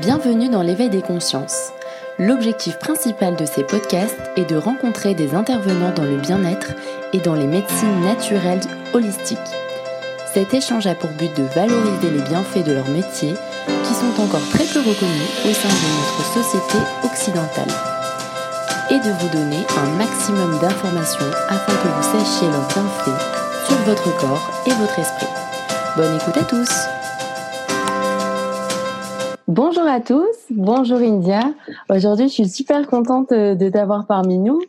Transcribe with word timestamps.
Bienvenue 0.00 0.48
dans 0.50 0.62
l'éveil 0.62 0.90
des 0.90 1.00
consciences. 1.00 1.72
L'objectif 2.18 2.78
principal 2.78 3.34
de 3.34 3.46
ces 3.46 3.62
podcasts 3.62 4.20
est 4.36 4.48
de 4.48 4.56
rencontrer 4.56 5.14
des 5.14 5.34
intervenants 5.34 5.92
dans 5.94 6.04
le 6.04 6.18
bien-être 6.18 6.72
et 7.12 7.18
dans 7.18 7.34
les 7.34 7.46
médecines 7.46 8.00
naturelles 8.02 8.60
holistiques. 8.92 9.38
Cet 10.34 10.52
échange 10.52 10.86
a 10.86 10.94
pour 10.94 11.10
but 11.10 11.34
de 11.36 11.44
valoriser 11.44 12.10
les 12.10 12.22
bienfaits 12.22 12.64
de 12.64 12.72
leur 12.72 12.88
métier 12.88 13.34
qui 13.84 13.94
sont 13.94 14.22
encore 14.22 14.46
très 14.50 14.64
peu 14.64 14.80
reconnus 14.80 15.30
au 15.44 15.52
sein 15.52 15.68
de 15.68 15.88
notre 15.96 16.44
société 16.44 16.78
occidentale 17.02 17.72
et 18.90 18.98
de 18.98 19.12
vous 19.12 19.28
donner 19.28 19.64
un 19.78 19.96
maximum 19.96 20.58
d'informations 20.60 21.30
afin 21.48 21.72
que 21.72 21.88
vous 21.88 22.18
sachiez 22.18 22.48
leurs 22.48 22.68
bienfaits 22.68 23.22
sur 23.66 23.76
votre 23.78 24.16
corps 24.18 24.62
et 24.66 24.72
votre 24.72 24.98
esprit. 24.98 25.26
Bonne 25.96 26.16
écoute 26.16 26.36
à 26.36 26.44
tous 26.44 26.95
Bonjour 29.48 29.84
à 29.84 30.00
tous, 30.00 30.36
bonjour 30.50 30.98
India. 30.98 31.54
Aujourd'hui, 31.88 32.26
je 32.26 32.32
suis 32.32 32.48
super 32.48 32.84
contente 32.88 33.30
euh, 33.30 33.54
de 33.54 33.68
t'avoir 33.68 34.08
parmi 34.08 34.38
nous. 34.38 34.60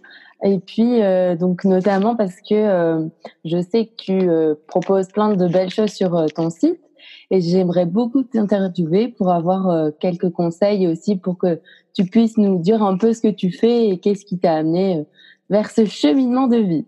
Et 0.44 0.60
puis, 0.60 1.02
euh, 1.02 1.36
donc 1.36 1.64
notamment 1.64 2.16
parce 2.16 2.36
que 2.48 2.54
euh, 2.54 3.08
je 3.44 3.60
sais 3.60 3.88
que 3.88 3.96
tu 3.98 4.58
proposes 4.68 5.08
plein 5.08 5.34
de 5.34 5.48
belles 5.48 5.72
choses 5.72 5.94
sur 5.94 6.28
ton 6.36 6.52
site. 6.52 6.80
Et 7.32 7.42
j'aimerais 7.42 7.88
beaucoup 7.88 8.22
t'interviewer 8.22 9.08
pour 9.08 9.32
avoir 9.32 9.92
quelques 10.00 10.30
conseils 10.30 10.86
aussi 10.88 11.16
pour 11.16 11.40
que 11.40 11.60
tu 11.96 12.06
puisses 12.06 12.38
nous 12.38 12.60
dire 12.60 12.84
un 12.84 12.98
peu 12.98 13.14
ce 13.14 13.22
que 13.22 13.28
tu 13.30 13.52
fais 13.52 13.88
et 13.88 14.00
qu'est-ce 14.00 14.26
qui 14.26 14.38
t'a 14.38 14.54
amené 14.54 15.06
vers 15.50 15.72
ce 15.72 15.86
cheminement 15.86 16.46
de 16.46 16.58
vie. 16.58 16.86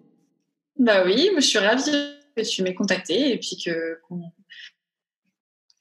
Bah 0.77 1.03
oui, 1.05 1.31
je 1.35 1.41
suis 1.41 1.58
ravie 1.58 1.83
que 2.35 2.41
tu 2.44 2.61
m'aies 2.61 2.75
contacté 2.75 3.33
et 3.33 3.38
puis 3.38 3.58
que 3.66 3.99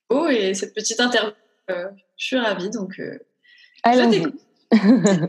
oh 0.08 0.26
et 0.28 0.54
cette 0.54 0.74
petite 0.74 1.00
interview 1.00 1.32
euh, 1.70 1.88
je 2.16 2.26
suis 2.26 2.38
ravie, 2.38 2.70
donc 2.70 2.98
euh, 2.98 3.18
je 3.84 4.30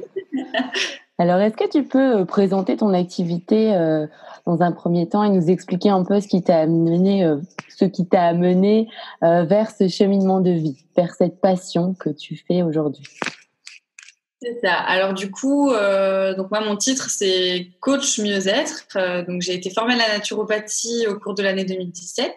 Alors, 1.18 1.40
est-ce 1.40 1.58
que 1.58 1.70
tu 1.70 1.84
peux 1.84 2.20
euh, 2.20 2.26
présenter 2.26 2.78
ton 2.78 2.94
activité 2.94 3.73
dans 4.46 4.62
un 4.62 4.72
premier 4.72 5.08
temps 5.09 5.23
et 5.23 5.30
nous 5.30 5.50
expliquer 5.50 5.90
un 5.90 6.04
peu 6.04 6.22
ce 6.22 6.28
qui 6.28 6.42
t'a 6.42 6.59
amené, 6.59 7.30
ce 7.70 7.86
qui 7.86 8.08
t'a 8.08 8.23
amené 8.23 8.90
vers 9.22 9.70
ce 9.72 9.88
cheminement 9.88 10.40
de 10.40 10.52
vie, 10.52 10.86
vers 10.96 11.14
cette 11.14 11.42
passion 11.42 11.94
que 11.94 12.09
tu 12.09 12.38
fais 12.48 12.64
aujourd'hui? 12.64 13.03
C'est 14.42 14.58
ça. 14.64 14.74
Alors 14.74 15.14
du 15.14 15.30
coup, 15.30 15.70
donc 15.70 16.50
moi 16.52 16.62
mon 16.62 16.78
titre 16.78 17.09
c'est 17.09 17.68
coach 17.81 18.20
mieux-être. 18.20 19.26
donc 19.28 19.42
j'ai 19.42 19.53
été 19.53 19.70
formée 19.70 19.96
à 19.96 19.98
la 19.98 20.18
naturopathie 20.18 21.06
au 21.08 21.20
cours 21.20 21.36
de 21.36 21.44
l'année 21.44 21.66
2017. 21.66 22.34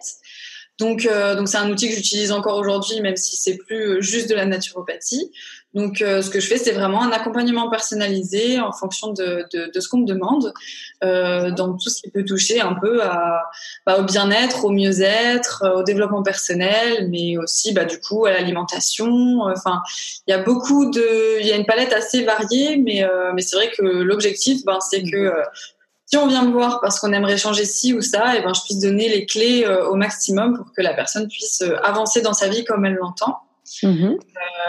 Donc, 0.79 1.05
euh, 1.05 1.35
donc 1.35 1.47
c'est 1.47 1.57
un 1.57 1.69
outil 1.69 1.89
que 1.89 1.95
j'utilise 1.95 2.31
encore 2.31 2.57
aujourd'hui, 2.57 2.99
même 2.99 3.15
si 3.15 3.37
c'est 3.37 3.57
plus 3.57 3.97
euh, 3.97 4.01
juste 4.01 4.29
de 4.29 4.35
la 4.35 4.45
naturopathie. 4.45 5.31
Donc, 5.75 6.01
euh, 6.01 6.21
ce 6.21 6.29
que 6.29 6.39
je 6.39 6.47
fais, 6.47 6.57
c'est 6.57 6.71
vraiment 6.71 7.01
un 7.01 7.11
accompagnement 7.11 7.67
personnalisé 7.69 8.59
en 8.59 8.71
fonction 8.71 9.11
de, 9.11 9.45
de, 9.53 9.71
de 9.73 9.79
ce 9.79 9.87
qu'on 9.89 9.99
me 9.99 10.05
demande, 10.05 10.53
euh, 11.03 11.49
dans 11.51 11.73
tout 11.73 11.89
ce 11.89 12.01
qui 12.01 12.11
peut 12.11 12.23
toucher 12.25 12.61
un 12.61 12.73
peu 12.73 13.03
à, 13.03 13.43
bah, 13.85 13.99
au 13.99 14.03
bien-être, 14.03 14.65
au 14.65 14.69
mieux-être, 14.69 15.63
au 15.75 15.83
développement 15.83 16.21
personnel, 16.21 17.09
mais 17.09 17.37
aussi, 17.37 17.73
bah, 17.73 17.85
du 17.85 17.99
coup, 17.99 18.25
à 18.25 18.31
l'alimentation. 18.31 19.41
Enfin, 19.41 19.81
il 20.27 20.31
y 20.31 20.33
a 20.33 20.39
beaucoup 20.39 20.91
de, 20.91 21.39
il 21.39 21.47
y 21.47 21.51
a 21.51 21.55
une 21.55 21.65
palette 21.65 21.93
assez 21.93 22.23
variée, 22.23 22.77
mais 22.77 23.03
mais 23.33 23.41
c'est 23.41 23.55
vrai 23.55 23.71
que 23.75 23.83
l'objectif, 23.83 24.63
ben, 24.65 24.79
c'est 24.79 25.01
que 25.01 25.33
si 26.13 26.17
on 26.17 26.27
vient 26.27 26.43
me 26.43 26.51
voir 26.51 26.79
parce 26.79 26.99
qu'on 26.99 27.11
aimerait 27.11 27.37
changer 27.37 27.65
ci 27.65 27.91
ou 27.91 28.01
ça, 28.01 28.37
et 28.37 28.41
ben 28.43 28.53
je 28.53 28.61
puisse 28.61 28.77
donner 28.77 29.09
les 29.09 29.25
clés 29.25 29.65
euh, 29.65 29.89
au 29.89 29.95
maximum 29.95 30.55
pour 30.55 30.71
que 30.71 30.83
la 30.83 30.93
personne 30.93 31.27
puisse 31.27 31.63
euh, 31.63 31.75
avancer 31.81 32.21
dans 32.21 32.33
sa 32.33 32.49
vie 32.49 32.63
comme 32.63 32.85
elle 32.85 32.93
l'entend. 32.93 33.39
Mm-hmm. 33.81 34.19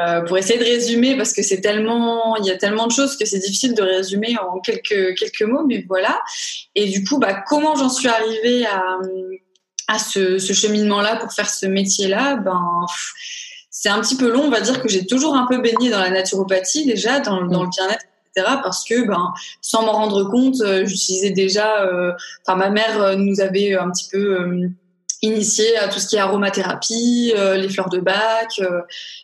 Euh, 0.00 0.20
pour 0.22 0.38
essayer 0.38 0.58
de 0.58 0.64
résumer, 0.64 1.18
parce 1.18 1.34
que 1.34 1.42
c'est 1.42 1.60
tellement, 1.60 2.36
il 2.36 2.46
y 2.46 2.50
a 2.50 2.56
tellement 2.56 2.86
de 2.86 2.92
choses 2.92 3.18
que 3.18 3.26
c'est 3.26 3.40
difficile 3.40 3.74
de 3.74 3.82
résumer 3.82 4.38
en 4.38 4.58
quelques 4.60 5.18
quelques 5.18 5.42
mots, 5.42 5.66
mais 5.66 5.84
voilà. 5.86 6.18
Et 6.74 6.88
du 6.88 7.04
coup, 7.04 7.18
bah 7.18 7.34
comment 7.46 7.76
j'en 7.76 7.90
suis 7.90 8.08
arrivée 8.08 8.64
à 8.64 8.82
à 9.88 9.98
ce, 9.98 10.38
ce 10.38 10.52
cheminement-là 10.54 11.16
pour 11.16 11.30
faire 11.30 11.50
ce 11.50 11.66
métier-là, 11.66 12.36
ben 12.36 12.86
c'est 13.68 13.90
un 13.90 14.00
petit 14.00 14.16
peu 14.16 14.30
long. 14.30 14.44
On 14.44 14.50
va 14.50 14.62
dire 14.62 14.80
que 14.80 14.88
j'ai 14.88 15.04
toujours 15.04 15.36
un 15.36 15.46
peu 15.46 15.58
baigné 15.58 15.90
dans 15.90 16.00
la 16.00 16.08
naturopathie 16.08 16.86
déjà, 16.86 17.20
dans, 17.20 17.44
dans 17.44 17.64
le 17.64 17.68
bien-être 17.68 18.06
parce 18.42 18.84
que, 18.84 19.06
ben, 19.06 19.32
sans 19.60 19.84
m'en 19.84 19.92
rendre 19.92 20.24
compte, 20.24 20.60
euh, 20.60 20.84
j'utilisais 20.86 21.30
déjà. 21.30 21.82
Euh, 21.82 22.12
enfin, 22.46 22.56
ma 22.56 22.70
mère 22.70 23.00
euh, 23.00 23.16
nous 23.16 23.40
avait 23.40 23.74
un 23.74 23.90
petit 23.90 24.08
peu 24.10 24.38
initié 25.22 25.76
à 25.78 25.88
tout 25.88 25.98
ce 25.98 26.06
qui 26.06 26.16
est 26.16 26.20
aromathérapie, 26.20 27.32
les 27.34 27.68
fleurs 27.70 27.88
de 27.88 27.98
bac, 27.98 28.60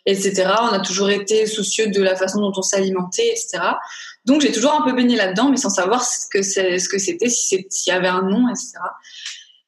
etc. 0.07 0.45
On 0.61 0.73
a 0.73 0.79
toujours 0.79 1.11
été 1.11 1.45
soucieux 1.45 1.91
de 1.91 2.01
la 2.01 2.15
façon 2.15 2.39
dont 2.41 2.53
on 2.55 2.63
s'alimentait, 2.63 3.27
etc. 3.27 3.59
Donc 4.25 4.41
j'ai 4.41 4.51
toujours 4.51 4.73
un 4.73 4.81
peu 4.81 4.93
baigné 4.93 5.15
là-dedans, 5.15 5.49
mais 5.49 5.57
sans 5.57 5.69
savoir 5.69 6.03
ce 6.03 6.25
que 6.27 6.41
c'est, 6.41 6.79
ce 6.79 6.89
que 6.89 6.97
c'était, 6.97 7.29
s'il 7.29 7.67
y 7.85 7.91
avait 7.91 8.07
un 8.07 8.23
nom, 8.23 8.49
etc. 8.49 8.79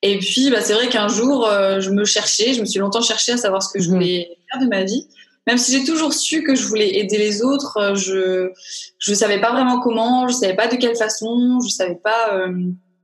Et 0.02 0.18
puis, 0.18 0.50
bah, 0.50 0.62
c'est 0.62 0.74
vrai 0.74 0.90
qu'un 0.90 1.08
jour, 1.08 1.48
je 1.80 1.90
me 1.92 2.04
cherchais, 2.04 2.56
je 2.56 2.62
me 2.62 2.66
suis 2.66 2.80
longtemps 2.80 3.02
cherchée 3.02 3.34
à 3.34 3.38
savoir 3.38 3.62
ce 3.62 3.72
que 3.72 3.80
je 3.80 3.90
mmh. 3.90 3.94
voulais 3.94 4.38
faire 4.52 4.60
de 4.60 4.68
ma 4.68 4.84
vie 4.84 5.08
même 5.48 5.58
si 5.58 5.72
j'ai 5.72 5.84
toujours 5.84 6.14
su 6.14 6.44
que 6.44 6.56
je 6.56 6.66
voulais 6.66 6.98
aider 6.98 7.18
les 7.18 7.44
autres, 7.44 7.78
euh, 7.78 7.96
je 7.96 8.52
je 9.00 9.14
savais 9.14 9.42
pas 9.42 9.52
vraiment 9.52 9.80
comment, 9.80 10.28
je 10.28 10.34
savais 10.34 10.56
pas 10.56 10.68
de 10.68 10.76
quelle 10.76 10.96
façon, 10.96 11.60
je 11.64 11.70
savais 11.70 12.00
pas 12.02 12.34
euh, 12.34 12.54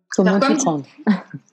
comment 0.10 0.40
vers 0.40 0.58
quoi 0.64 0.82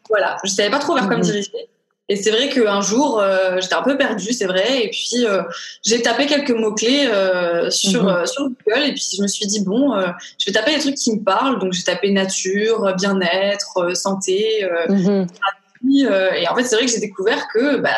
Voilà, 0.09 0.37
je 0.45 0.51
savais 0.51 0.71
pas 0.71 0.79
trop 0.79 0.95
vers 0.95 1.07
quoi 1.07 1.17
me 1.17 1.23
mhm. 1.23 1.31
diriger. 1.31 1.69
Et 2.09 2.15
c'est 2.15 2.31
vrai 2.31 2.49
qu'un 2.49 2.81
jour, 2.81 3.19
euh, 3.19 3.59
j'étais 3.61 3.75
un 3.75 3.83
peu 3.83 3.97
perdue, 3.97 4.33
c'est 4.33 4.47
vrai. 4.47 4.85
Et 4.85 4.91
puis, 4.91 5.27
euh, 5.27 5.43
j'ai 5.85 6.03
tapé 6.03 6.27
quelques 6.27 6.53
mots-clés 6.53 7.09
euh, 7.09 7.69
sur, 7.71 8.05
mhm. 8.05 8.27
sur 8.27 8.45
Google. 8.45 8.85
Et 8.87 8.93
puis, 8.93 9.05
je 9.17 9.23
me 9.23 9.27
suis 9.27 9.47
dit, 9.47 9.65
bon, 9.65 9.99
je 10.39 10.47
vais 10.47 10.53
taper 10.53 10.75
des 10.75 10.81
trucs 10.81 10.95
qui 10.95 11.13
me 11.13 11.25
parlent. 11.25 11.59
Donc, 11.59 11.73
j'ai 11.73 11.83
tapé 11.83 12.11
nature, 12.13 12.95
bien-être, 12.97 13.97
santé. 13.97 14.69
Mhm. 14.89 15.27
et 15.85 16.49
en 16.49 16.55
fait, 16.55 16.63
c'est 16.63 16.77
vrai 16.77 16.87
que 16.87 16.93
j'ai 16.93 17.01
découvert 17.01 17.49
que 17.53 17.79
bah, 17.79 17.91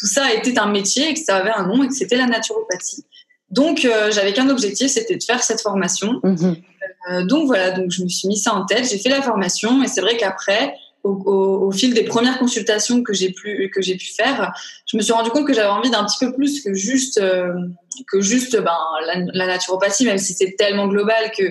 tout 0.00 0.06
ça 0.06 0.32
était 0.32 0.58
un 0.58 0.70
métier 0.70 1.10
et 1.10 1.14
que 1.14 1.20
ça 1.20 1.36
avait 1.36 1.50
un 1.50 1.66
nom 1.66 1.84
et 1.84 1.88
que 1.88 1.94
c'était 1.94 2.16
la 2.16 2.26
naturopathie. 2.26 3.04
Donc, 3.50 3.84
euh, 3.84 4.10
j'avais 4.10 4.32
qu'un 4.32 4.48
objectif, 4.48 4.90
c'était 4.90 5.16
de 5.16 5.22
faire 5.22 5.42
cette 5.42 5.60
formation. 5.60 6.20
Mhm. 6.22 6.56
Euh, 7.10 7.24
donc 7.24 7.46
voilà, 7.46 7.72
donc 7.72 7.90
je 7.90 8.02
me 8.02 8.08
suis 8.08 8.28
mis 8.28 8.38
ça 8.38 8.54
en 8.54 8.64
tête, 8.64 8.88
j'ai 8.88 8.98
fait 8.98 9.08
la 9.08 9.22
formation 9.22 9.82
et 9.82 9.88
c'est 9.88 10.00
vrai 10.00 10.16
qu'après, 10.16 10.74
au, 11.02 11.70
fil 11.72 11.94
des 11.94 12.04
premières 12.04 12.38
consultations 12.38 13.02
que 13.02 13.14
j'ai 13.14 13.30
pu 13.32 13.70
que 13.74 13.80
j'ai 13.80 13.96
pu 13.96 14.12
faire, 14.12 14.52
je 14.84 14.98
me 14.98 15.02
suis 15.02 15.14
rendu 15.14 15.30
compte 15.30 15.46
que 15.46 15.54
j'avais 15.54 15.68
envie 15.68 15.90
d'un 15.90 16.04
petit 16.04 16.18
peu 16.20 16.30
plus 16.32 16.62
que 16.62 16.74
juste 16.74 17.18
euh, 17.18 17.54
que 18.06 18.20
juste 18.20 18.60
ben 18.60 18.76
la, 19.32 19.46
naturopathie, 19.46 20.04
même 20.04 20.18
si 20.18 20.34
c'est 20.34 20.56
tellement 20.58 20.88
global 20.88 21.32
que 21.36 21.44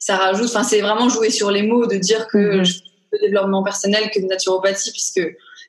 ça 0.00 0.16
rajoute. 0.16 0.48
Enfin, 0.48 0.64
c'est 0.64 0.80
vraiment 0.80 1.08
jouer 1.08 1.30
sur 1.30 1.52
les 1.52 1.62
mots 1.62 1.86
de 1.86 1.96
dire 1.96 2.26
que 2.26 2.58
mhm. 2.58 2.64
je 2.64 2.72
fais 2.72 2.87
de 3.20 3.26
développement 3.26 3.62
personnel 3.62 4.10
que 4.10 4.20
de 4.20 4.26
naturopathie, 4.26 4.90
puisque 4.92 5.20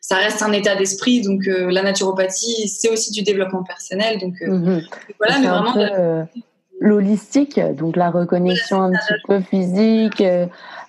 ça 0.02 0.18
reste 0.18 0.42
un 0.42 0.52
état 0.52 0.76
d'esprit. 0.76 1.22
Donc 1.22 1.48
euh, 1.48 1.72
la 1.72 1.84
naturopathie, 1.84 2.68
c'est 2.68 2.90
aussi 2.90 3.12
du 3.12 3.22
développement 3.22 3.64
personnel. 3.64 4.20
Donc 4.20 4.36
euh, 4.42 4.52
mhm. 4.52 4.82
voilà, 5.20 5.40
mais 5.40 5.48
vraiment 5.48 5.78
euh, 5.78 6.24
l'holistique, 6.80 7.60
donc 7.60 7.96
la 7.96 8.10
reconnexion 8.10 8.82
un 8.82 8.92
petit 8.92 9.14
peu 9.28 9.42
physique, 9.42 10.24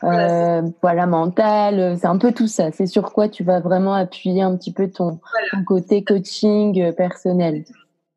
voilà, 0.02 1.06
mentale, 1.06 1.98
c'est 2.00 2.06
un 2.06 2.18
peu 2.18 2.32
tout 2.32 2.46
ça. 2.46 2.70
C'est 2.72 2.86
sur 2.86 3.12
quoi 3.12 3.28
tu 3.28 3.44
vas 3.44 3.60
vraiment 3.60 3.94
appuyer 3.94 4.42
un 4.42 4.56
petit 4.56 4.72
peu 4.72 4.88
ton, 4.88 5.18
côté 5.66 6.04
coaching 6.04 6.92
personnel. 6.94 7.64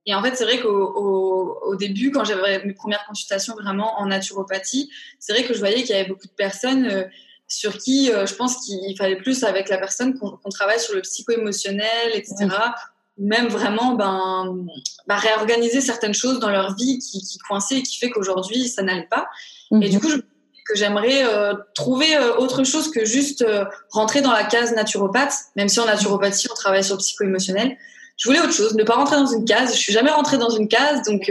Et 0.06 0.14
en 0.14 0.22
fait, 0.22 0.36
c'est 0.36 0.44
vrai 0.44 0.60
qu'au 0.60 1.60
au, 1.66 1.76
début, 1.78 2.12
quand 2.12 2.26
j'avais 2.26 2.64
mes 2.66 2.74
premières 2.74 3.06
consultations 3.08 3.56
vraiment 3.56 4.00
en 4.00 4.06
naturopathie, 4.08 4.90
c'est 5.18 5.34
vrai 5.34 5.44
que 5.44 5.54
je 5.54 5.60
voyais 5.60 5.82
qu'il 5.84 5.96
y 5.96 6.00
avait 6.00 6.10
beaucoup 6.10 6.28
de 6.28 6.34
personnes 6.34 7.08
sur 7.54 7.78
qui 7.78 8.12
euh, 8.12 8.26
je 8.26 8.34
pense 8.36 8.58
qu'il 8.58 8.96
fallait 8.98 9.18
plus 9.18 9.44
avec 9.44 9.70
la 9.70 9.78
personne 9.78 10.18
qu'on 10.18 10.50
travaille 10.50 10.80
sur 10.80 10.96
le 10.96 11.02
psycho-émotionnel, 11.02 12.12
etc. 12.14 12.48
Même 13.18 13.48
vraiment 13.48 13.94
ben, 13.94 14.66
ben, 15.08 15.16
réorganiser 15.16 15.82
certaines 15.82 16.14
choses 16.14 16.40
dans 16.40 16.50
leur 16.50 16.76
vie 16.76 17.00
qui, 17.00 17.22
qui 17.22 17.38
coinçaient 17.38 17.78
et 17.78 17.84
qui 17.84 17.98
fait 17.98 18.10
qu'aujourd'hui 18.10 18.68
ça 18.68 18.82
n'allait 18.82 19.08
pas. 19.10 19.28
Et 19.82 19.90
du 19.90 19.98
mhm. 19.98 20.02
coup, 20.02 20.10
je 20.10 20.18
que 20.66 20.78
j'aimerais 20.78 21.26
euh, 21.26 21.56
trouver 21.76 22.16
euh, 22.16 22.38
autre 22.38 22.64
chose 22.64 22.90
que 22.90 23.04
juste 23.04 23.46
rentrer 23.90 24.22
dans 24.22 24.32
la 24.32 24.46
case 24.46 24.72
naturopathe, 24.72 25.34
même 25.58 25.68
si 25.68 25.78
en 25.82 25.86
naturopathie 25.86 26.48
on 26.50 26.56
travaille 26.56 26.86
sur 26.86 26.96
le 26.96 27.00
psycho-émotionnel. 27.00 27.76
Je 28.16 28.30
voulais 28.30 28.40
autre 28.40 28.54
chose, 28.54 28.74
ne 28.76 28.84
pas 28.84 28.96
rentrer 28.96 29.18
dans 29.18 29.26
une 29.26 29.44
case. 29.44 29.74
Je 29.74 29.78
suis 29.78 29.92
jamais 29.92 30.12
rentrée 30.12 30.38
dans 30.38 30.52
une 30.52 30.70
case, 30.70 31.02
donc 31.02 31.30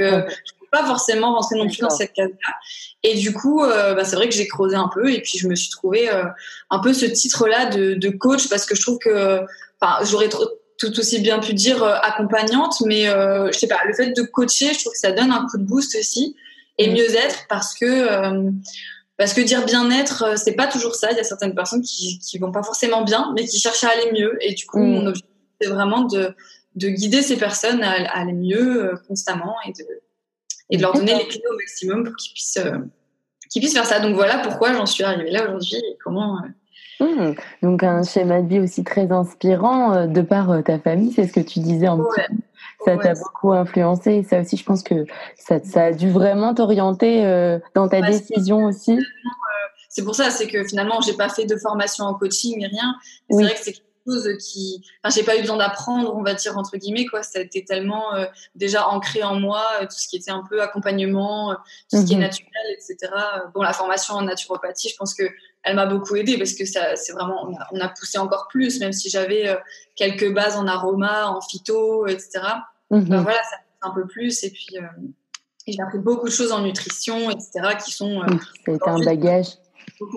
pas 0.73 0.85
forcément 0.87 1.35
rentrer 1.35 1.57
non 1.57 1.69
plus 1.69 1.79
dans 1.79 1.91
cette 1.91 2.15
case-là. 2.15 2.55
Et 3.03 3.15
du 3.15 3.33
coup, 3.33 3.63
euh, 3.63 3.95
bah, 3.95 4.05
c'est 4.05 4.17
vrai 4.17 4.29
que 4.29 4.35
j'ai 4.35 4.49
creusé 4.49 4.75
un 4.75 4.89
peu 4.93 5.13
et 5.13 5.21
puis 5.21 5.39
je 5.39 5.47
me 5.47 5.55
suis 5.55 5.69
trouvé 5.69 6.11
euh, 6.11 6.25
un 6.71 6.79
peu 6.81 6.95
ce 6.95 7.05
titre-là 7.05 7.67
de, 7.67 7.95
de, 7.95 8.09
coach 8.09 8.49
parce 8.49 8.65
que 8.65 8.75
je 8.75 8.81
trouve 8.81 8.99
que, 8.99 9.41
enfin, 9.81 10.03
j'aurais 10.05 10.31
tout 10.31 10.99
aussi 10.99 11.21
bien 11.21 11.39
pu 11.39 11.53
dire 11.53 11.85
euh, 11.85 11.95
accompagnante, 12.03 12.81
mais 12.87 13.05
je 13.05 13.57
sais 13.57 13.69
pas, 13.69 13.81
le 13.87 13.95
fait 13.95 14.13
de 14.13 14.23
coacher, 14.23 14.73
je 14.73 14.81
trouve 14.81 14.93
que 14.93 14.99
ça 14.99 15.13
donne 15.13 15.31
un 15.31 15.47
coup 15.47 15.59
de 15.59 15.65
boost 15.65 15.95
aussi 15.95 16.35
et 16.79 16.89
mm. 16.89 16.95
mieux 16.95 17.17
être 17.17 17.45
parce 17.49 17.75
que 17.75 18.09
parce 19.19 19.35
que 19.35 19.43
dire 19.43 19.65
bien-être, 19.67 20.39
c'est 20.39 20.55
pas 20.55 20.67
toujours 20.67 20.95
ça. 20.95 21.13
Il 21.13 21.19
y 21.19 21.21
a 21.21 21.25
certaines 21.25 21.55
personnes 21.55 21.83
qui 21.83 22.19
qui 22.19 22.39
vont 22.39 22.51
pas 22.51 22.63
forcément 22.63 23.05
bien, 23.05 23.31
mais 23.37 23.45
qui 23.45 23.61
cherchent 23.61 23.85
à 23.85 23.91
aller 23.91 24.11
mieux. 24.13 24.39
Et 24.41 24.55
du 24.55 24.65
coup, 24.65 24.81
mm. 24.81 24.91
mon 24.91 25.07
objectif 25.07 25.31
c'est 25.61 25.69
vraiment 25.69 26.03
de 26.03 26.35
de 26.77 26.89
guider 26.89 27.21
ces 27.21 27.37
personnes 27.37 27.83
à, 27.83 27.91
à 27.91 28.23
aller 28.23 28.33
mieux 28.33 28.95
constamment 29.07 29.57
et 29.67 29.73
de 29.73 30.02
et 30.73 30.77
de 30.77 30.83
leur 30.83 30.93
donner 30.93 31.15
les 31.15 31.29
clés 31.29 31.43
au 31.51 31.57
maximum 31.57 32.05
pour 32.05 32.17
qu'ils 32.17 32.33
puissent, 32.33 32.59
qu'ils 33.51 33.63
puissent 33.63 33.75
faire 33.75 33.87
ça. 33.87 34.01
Donc 34.01 34.15
voilà 34.15 34.39
pourquoi 34.39 34.73
j'en 34.73 34.87
suis 34.87 35.05
arrivée 35.05 35.31
là 35.31 35.49
aujourd'hui 35.49 35.77
et 35.77 35.97
comment. 36.03 36.39
Mmh. 37.01 37.35
donc 37.63 37.83
un 37.83 38.05
schéma 38.05 38.43
de 38.43 38.49
vie 38.49 38.61
aussi 38.61 38.85
très 38.85 39.11
inspirant 39.11 40.07
de 40.07 40.21
par 40.21 40.63
ta 40.63 40.79
famille, 40.79 41.13
c'est 41.13 41.27
ce 41.27 41.33
que 41.33 41.41
tu 41.41 41.61
disais 41.61 41.89
en 41.89 41.99
petit 41.99 42.21
ça 42.85 42.97
t'a 42.97 43.15
beaucoup 43.15 43.53
influencé 43.53 44.13
et 44.15 44.23
ça 44.25 44.41
aussi 44.41 44.57
je 44.57 44.65
pense 44.65 44.83
que 44.83 45.07
ça, 45.37 45.61
ça 45.63 45.85
a 45.85 45.93
dû 45.93 46.11
vraiment 46.11 46.53
t'orienter 46.55 47.59
dans 47.75 47.89
ta 47.89 48.03
décision 48.03 48.65
aussi 48.67 48.99
c'est 49.93 50.05
pour 50.05 50.15
ça, 50.15 50.31
c'est 50.31 50.47
que 50.47 50.65
finalement, 50.65 51.03
j'ai 51.03 51.13
pas 51.13 51.29
fait 51.29 51.45
de 51.45 51.55
formation 51.55 52.05
en 52.05 52.15
coaching 52.15 52.57
ni 52.57 52.67
rien. 52.67 52.95
C'est 53.29 53.43
vrai 53.43 53.53
que 53.53 53.61
c'est 53.61 53.73
quelque 53.73 53.92
chose 54.07 54.29
qui, 54.39 54.85
enfin, 55.03 55.15
j'ai 55.15 55.25
pas 55.25 55.37
eu 55.37 55.41
besoin 55.41 55.57
d'apprendre, 55.57 56.15
on 56.15 56.23
va 56.23 56.35
dire 56.35 56.57
entre 56.59 56.77
guillemets 56.77 57.07
quoi. 57.07 57.23
Ça 57.23 57.39
a 57.39 57.43
été 57.43 57.65
tellement 57.65 58.15
euh, 58.15 58.27
déjà 58.55 58.89
ancré 58.89 59.23
en 59.23 59.39
moi, 59.39 59.65
euh, 59.81 59.85
tout 59.85 59.97
ce 59.97 60.09
qui 60.09 60.17
était 60.17 60.31
un 60.31 60.45
peu 60.49 60.63
accompagnement, 60.63 61.53
euh, 61.53 61.55
tout 61.91 62.01
ce 62.01 62.07
qui 62.07 62.15
est 62.15 62.17
mhm. 62.17 62.23
naturel, 62.23 62.77
etc. 62.77 63.13
Bon, 63.55 63.63
la 63.63 63.73
formation 63.73 64.15
en 64.15 64.23
naturopathie, 64.23 64.89
je 64.91 64.97
pense 64.97 65.15
que 65.15 65.25
elle 65.63 65.77
m'a 65.77 65.87
beaucoup 65.87 66.17
aidée 66.17 66.39
parce 66.39 66.55
que 66.55 66.65
ça, 66.65 66.97
c'est 66.97 67.13
vraiment, 67.13 67.49
on 67.71 67.81
a, 67.81 67.89
poussé 67.89 68.19
encore 68.19 68.49
plus, 68.49 68.81
même 68.81 68.93
si 68.93 69.09
j'avais 69.11 69.57
quelques 69.95 70.33
bases 70.33 70.57
en 70.57 70.67
aroma, 70.67 71.29
en 71.29 71.41
phyto, 71.41 72.07
etc. 72.07 72.41
Mhm. 72.91 73.05
Ben 73.05 73.23
voilà, 73.23 73.43
ça 73.45 73.57
un 73.85 73.91
peu 73.91 74.07
plus 74.07 74.45
et 74.45 74.51
puis. 74.51 74.77
j'ai 75.67 75.81
appris 75.81 75.99
beaucoup 75.99 76.27
de 76.27 76.33
choses 76.33 76.53
en 76.53 76.63
nutrition, 76.63 77.31
etc., 77.31 77.77
qui 77.85 77.93
sont. 77.93 78.23
ça 78.67 78.73
a 78.73 78.75
été 78.75 78.89
un 78.89 79.05
bagage 79.05 79.59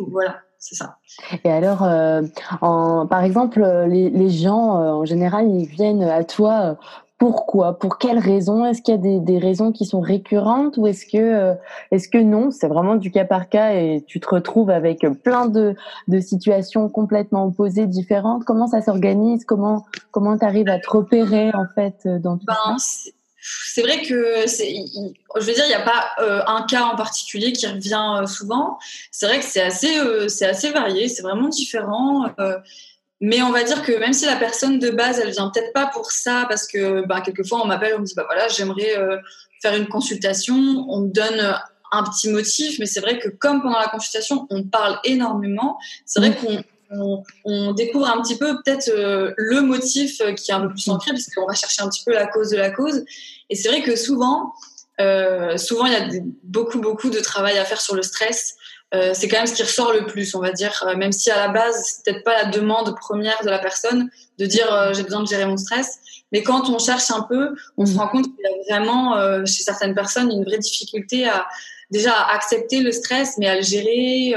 voilà, 0.08 0.42
c'est 0.66 0.76
ça. 0.76 0.98
Et 1.44 1.52
alors, 1.52 1.84
euh, 1.84 2.24
en, 2.62 3.06
par 3.06 3.24
exemple, 3.24 3.64
les, 3.88 4.30
gens, 4.30 4.82
euh, 4.82 4.92
en 4.94 5.06
général, 5.06 5.48
ils 5.48 5.68
viennent 5.68 6.02
à 6.02 6.24
toi. 6.24 6.62
Euh, 6.62 6.74
pourquoi? 7.20 7.78
Pour 7.78 8.00
quelles 8.00 8.18
raisons? 8.18 8.66
Est-ce 8.66 8.82
qu'il 8.82 8.96
y 8.96 8.98
a 8.98 9.20
des, 9.20 9.38
raisons 9.38 9.72
qui 9.72 9.86
sont 9.86 10.02
récurrentes 10.02 10.78
ou 10.78 10.88
est-ce 10.88 11.06
que, 11.06 11.56
est-ce 11.92 12.10
que 12.10 12.18
non? 12.18 12.50
C'est 12.50 12.68
vraiment 12.68 12.96
du 12.96 13.10
cas 13.12 13.26
par 13.26 13.48
cas 13.48 13.74
et 13.74 14.04
tu 14.06 14.20
te 14.20 14.28
retrouves 14.28 14.70
avec 14.72 15.06
plein 15.24 15.46
de, 15.46 15.76
situations 16.20 16.90
complètement 16.90 17.46
opposées, 17.46 17.86
différentes. 17.86 18.44
Comment 18.44 18.68
ça 18.68 18.82
s'organise? 18.82 19.46
Comment 19.46 19.86
comment 20.12 20.38
tu 20.38 20.44
arrives 20.44 20.68
à 20.68 20.80
te 20.80 20.90
repérer 20.90 21.52
en 21.54 21.68
fait 21.74 22.06
dans 22.06 22.38
tout 22.38 22.48
ben, 22.48 22.78
ça? 22.78 23.12
C'est 23.68 23.82
vrai 23.82 24.02
que 24.02 24.46
je 24.48 25.46
veux 25.46 25.54
dire, 25.54 25.66
il 25.66 25.70
n'y 25.70 25.74
a 25.74 25.82
pas 25.82 26.12
euh, 26.20 26.42
un 26.48 26.64
cas 26.64 26.84
en 26.84 26.96
particulier 26.96 27.52
qui 27.52 27.68
revient 27.68 28.18
euh, 28.22 28.26
souvent. 28.26 28.78
C'est 29.12 29.26
vrai 29.28 29.40
que 29.40 29.46
c'est 29.46 29.62
assez, 29.62 30.00
euh, 30.00 30.28
c'est 30.28 30.46
assez 30.46 30.72
varié, 30.72 31.08
c'est 31.08 31.22
vraiment 31.22 31.50
différent. 31.50 32.26
mais 33.22 33.42
on 33.42 33.52
va 33.52 33.64
dire 33.64 33.84
que 33.84 33.92
même 34.00 34.14
si 34.14 34.26
la 34.26 34.36
personne 34.36 34.80
de 34.80 34.90
base, 34.90 35.20
elle 35.20 35.32
vient 35.32 35.50
peut-être 35.50 35.74
pas 35.74 35.88
pour 35.88 36.12
ça, 36.12 36.46
parce 36.50 36.68
que 36.68 37.06
ben, 37.06 37.22
quelquefois 37.22 37.62
on 37.64 37.68
m'appelle, 37.68 37.96
on 37.96 38.00
me 38.00 38.06
dit 38.06 38.14
bah 38.16 38.26
voilà, 38.26 38.48
j'aimerais 38.48 38.96
faire 39.62 39.76
une 39.76 39.88
consultation, 39.88 40.56
on 40.90 41.02
me 41.02 41.10
donne 41.10 41.56
un 41.92 42.04
petit 42.04 42.30
motif, 42.30 42.80
mais 42.80 42.86
c'est 42.86 43.00
vrai 43.00 43.20
que 43.20 43.30
comme 43.30 43.62
pendant 43.62 43.80
la 43.80 43.88
consultation, 43.88 44.48
on 44.50 44.64
parle 44.64 45.00
énormément, 45.04 45.78
c'est 46.06 46.20
vrai 46.20 46.32
mmh. 46.32 46.36
qu'on 46.36 46.64
on, 46.92 47.74
découvre 47.74 48.08
un 48.08 48.22
petit 48.22 48.38
peu 48.38 48.56
peut-être 48.64 48.90
le 49.38 49.62
motif 49.62 50.18
qui 50.36 50.52
est 50.52 50.54
un 50.54 50.62
peu 50.62 50.70
plus 50.70 50.88
ancré, 50.90 51.12
puisqu'on 51.12 51.46
va 51.46 51.54
chercher 51.54 51.82
un 51.82 51.90
petit 51.90 52.04
peu 52.04 52.14
la 52.14 52.28
cause 52.28 52.50
de 52.50 52.58
la 52.58 52.72
cause. 52.72 53.04
Et 53.50 53.56
c'est 53.56 53.70
vrai 53.70 53.82
que 53.82 53.96
souvent, 53.96 54.54
euh, 55.02 55.58
souvent 55.58 55.86
il 55.86 55.94
y 55.94 55.96
a 55.96 56.08
beaucoup 56.44 56.80
beaucoup 56.80 57.10
de 57.10 57.20
travail 57.20 57.58
à 57.58 57.66
faire 57.66 57.82
sur 57.82 57.96
le 57.96 58.02
stress. 58.02 58.56
Euh, 58.94 59.12
c'est 59.14 59.28
quand 59.28 59.38
même 59.38 59.48
ce 59.48 59.54
qui 59.54 59.64
ressort 59.64 59.92
le 59.92 60.06
plus, 60.06 60.36
on 60.36 60.40
va 60.40 60.52
dire, 60.52 60.86
euh, 60.88 60.96
même 60.96 61.12
si 61.12 61.30
à 61.32 61.38
la 61.38 61.48
base 61.50 61.76
c'est 61.84 62.06
peut-être 62.06 62.24
pas 62.24 62.44
la 62.44 62.46
demande 62.46 62.96
première 62.96 63.44
de 63.44 63.50
la 63.50 63.60
personne 63.60 64.10
de 64.38 64.46
dire 64.46 64.94
j'ai 64.94 65.04
besoin 65.04 65.24
de 65.24 65.28
gérer 65.28 65.46
mon 65.46 65.58
stress, 65.58 66.00
mais 66.32 66.44
quand 66.44 66.70
on 66.70 66.80
cherche 66.80 67.10
un 67.12 67.24
peu, 67.24 67.56
on 67.78 67.86
se 67.86 67.94
mmh. 67.94 67.98
rend 67.98 68.08
compte 68.10 68.26
qu'il 68.26 68.36
y 68.44 68.72
a 68.72 68.80
vraiment 68.80 69.46
chez 69.46 69.64
certaines 69.64 69.96
personnes 69.96 70.32
une 70.32 70.44
vraie 70.44 70.60
difficulté 70.60 71.28
à 71.28 71.48
déjà 71.92 72.14
à 72.14 72.36
accepter 72.36 72.82
le 72.82 72.92
stress, 72.92 73.38
mais 73.38 73.48
à 73.48 73.56
le 73.56 73.62
gérer, 73.62 74.34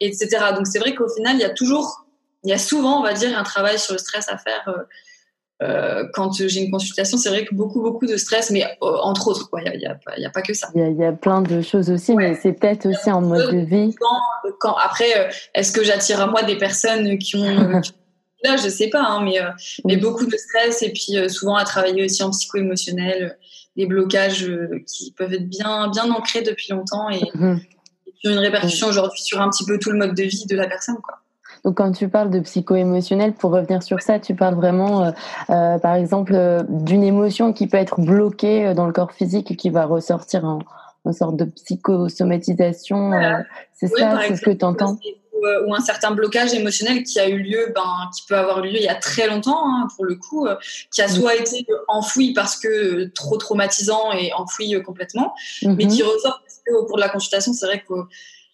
etc. 0.00 0.28
Donc 0.54 0.66
c'est 0.66 0.78
vrai 0.78 0.94
qu'au 0.94 1.08
final 1.08 1.36
il 1.36 1.40
y 1.40 1.44
a 1.44 1.50
toujours, 1.50 2.06
il 2.44 2.50
y 2.50 2.52
a 2.52 2.58
souvent, 2.58 3.00
on 3.00 3.02
va 3.02 3.12
dire, 3.12 3.36
un 3.38 3.42
travail 3.42 3.78
sur 3.78 3.92
le 3.92 3.98
stress 3.98 4.28
à 4.28 4.38
faire 4.38 4.66
euh, 5.62 6.04
quand 6.14 6.32
j'ai 6.32 6.62
une 6.62 6.70
consultation, 6.70 7.18
c'est 7.18 7.28
vrai 7.28 7.44
que 7.44 7.54
beaucoup, 7.54 7.82
beaucoup 7.82 8.06
de 8.06 8.16
stress, 8.16 8.50
mais 8.50 8.64
euh, 8.64 8.86
entre 9.02 9.28
autres, 9.28 9.50
il 9.58 9.78
n'y 9.78 9.86
a, 9.86 9.92
a, 9.92 10.30
pas 10.30 10.40
que 10.40 10.54
ça. 10.54 10.68
Il 10.74 10.96
y, 10.96 11.04
a 11.04 11.12
plein 11.12 11.42
de 11.42 11.60
choses 11.60 11.90
aussi, 11.90 12.14
mais 12.14 12.34
c'est 12.34 12.54
peut-être 12.54 12.86
aussi 12.86 13.10
en 13.10 13.20
mode 13.20 13.52
de 13.52 13.58
vie. 13.58 13.94
Quand, 14.58 14.74
après, 14.74 15.18
euh, 15.18 15.30
est-ce 15.54 15.72
que 15.72 15.84
j'attire 15.84 16.20
à 16.22 16.26
moi 16.26 16.42
des 16.44 16.56
personnes 16.56 17.18
qui 17.18 17.36
ont. 17.36 17.44
là, 18.42 18.56
je 18.56 18.70
sais 18.70 18.88
pas, 18.88 19.02
hein, 19.02 19.22
mais, 19.22 19.38
mais 19.84 19.98
beaucoup 19.98 20.24
de 20.24 20.36
stress 20.36 20.82
et 20.82 20.92
puis 20.92 21.28
souvent 21.28 21.56
à 21.56 21.64
travailler 21.64 22.04
aussi 22.06 22.22
en 22.22 22.30
psycho-émotionnel, 22.30 23.36
des 23.76 23.86
blocages 23.86 24.50
qui 24.86 25.12
peuvent 25.12 25.32
être 25.32 25.48
bien, 25.48 25.88
bien 25.88 26.10
ancrés 26.10 26.42
depuis 26.42 26.72
longtemps 26.72 27.08
et, 27.10 27.18
et 27.18 28.12
qui 28.20 28.28
ont 28.28 28.32
une 28.32 28.38
répercussion 28.38 28.88
aujourd'hui 28.88 29.20
sur 29.22 29.40
un 29.40 29.48
petit 29.48 29.64
peu 29.64 29.78
tout 29.78 29.90
le 29.90 29.98
mode 29.98 30.14
de 30.14 30.24
vie 30.24 30.46
de 30.46 30.56
la 30.56 30.66
personne. 30.66 30.96
Quoi. 31.02 31.20
Donc 31.64 31.76
quand 31.76 31.92
tu 31.92 32.08
parles 32.08 32.30
de 32.30 32.40
psycho-émotionnel, 32.40 33.32
pour 33.34 33.52
revenir 33.52 33.82
sur 33.82 34.00
ça, 34.00 34.18
tu 34.18 34.34
parles 34.34 34.54
vraiment, 34.54 35.04
euh, 35.04 35.10
euh, 35.50 35.78
par 35.78 35.94
exemple, 35.94 36.34
euh, 36.34 36.62
d'une 36.68 37.02
émotion 37.02 37.52
qui 37.52 37.66
peut 37.66 37.76
être 37.76 38.00
bloquée 38.00 38.72
dans 38.74 38.86
le 38.86 38.92
corps 38.92 39.12
physique 39.12 39.50
et 39.50 39.56
qui 39.56 39.70
va 39.70 39.84
ressortir 39.84 40.44
en, 40.44 40.60
en 41.04 41.12
sorte 41.12 41.36
de 41.36 41.44
psychosomatisation. 41.44 43.12
c'est 43.74 43.88
ça, 43.88 44.20
c'est 44.26 44.36
ce 44.36 44.42
que 44.42 44.50
tu 44.50 44.64
entends 44.64 44.98
ou 45.66 45.74
un 45.74 45.80
certain 45.80 46.10
blocage 46.12 46.52
émotionnel 46.54 47.02
qui 47.02 47.18
a 47.18 47.28
eu 47.28 47.38
lieu, 47.38 47.72
ben, 47.74 48.10
qui 48.14 48.26
peut 48.26 48.36
avoir 48.36 48.64
eu 48.64 48.68
lieu 48.68 48.76
il 48.76 48.82
y 48.82 48.88
a 48.88 48.94
très 48.94 49.26
longtemps, 49.26 49.62
hein, 49.64 49.88
pour 49.96 50.04
le 50.04 50.16
coup, 50.16 50.46
qui 50.92 51.02
a 51.02 51.08
soit 51.08 51.36
été 51.36 51.66
enfoui 51.88 52.32
parce 52.32 52.56
que 52.56 53.06
trop 53.14 53.36
traumatisant 53.36 54.12
et 54.12 54.32
enfoui 54.32 54.80
complètement, 54.82 55.34
mais 55.62 55.86
qui 55.86 56.02
ressort 56.02 56.42
parce 56.42 56.60
qu'au 56.66 56.86
cours 56.86 56.96
de 56.96 57.02
la 57.02 57.08
consultation, 57.08 57.52
c'est 57.52 57.66
vrai 57.66 57.84
que 57.86 57.94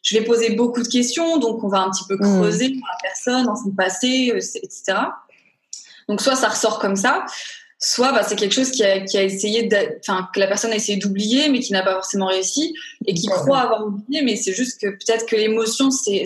je 0.07 0.17
vais 0.17 0.25
poser 0.25 0.51
beaucoup 0.51 0.83
de 0.83 0.89
questions, 0.89 1.39
donc 1.39 1.65
on 1.65 1.69
va 1.69 1.81
un 1.81 1.91
petit 1.91 2.05
peu 2.09 2.15
mmh. 2.15 2.39
creuser 2.39 2.69
la 2.69 2.99
personne, 3.03 3.45
dans 3.45 3.57
son 3.57 3.73
passé, 3.73 4.31
euh, 4.33 4.37
etc. 4.37 4.99
Donc 6.09 6.21
soit 6.21 6.37
ça 6.37 6.49
ressort 6.49 6.79
comme 6.79 6.95
ça, 6.95 7.27
soit 7.79 8.13
bah, 8.13 8.23
c'est 8.23 8.37
quelque 8.37 8.55
chose 8.55 8.71
qui 8.71 8.85
a, 8.85 9.01
qui 9.01 9.19
a 9.19 9.23
essayé, 9.23 9.69
enfin 10.01 10.29
que 10.35 10.41
la 10.41 10.47
personne 10.47 10.73
a 10.73 10.77
essayé 10.77 10.99
d'oublier, 10.99 11.49
mais 11.49 11.61
qui 11.61 11.73
n'a 11.73 11.83
pas 11.83 11.93
forcément 11.93 12.27
réussi, 12.27 12.75
et 13.07 13.15
qui 13.15 13.27
croit 13.27 13.59
avoir 13.59 13.87
oublié, 13.87 14.23
mais 14.23 14.37
c'est 14.37 14.55
juste 14.55 14.81
que 14.81 14.89
peut-être 14.89 15.27
que 15.27 15.37
l'émotion 15.37 15.91
s'est 15.91 16.25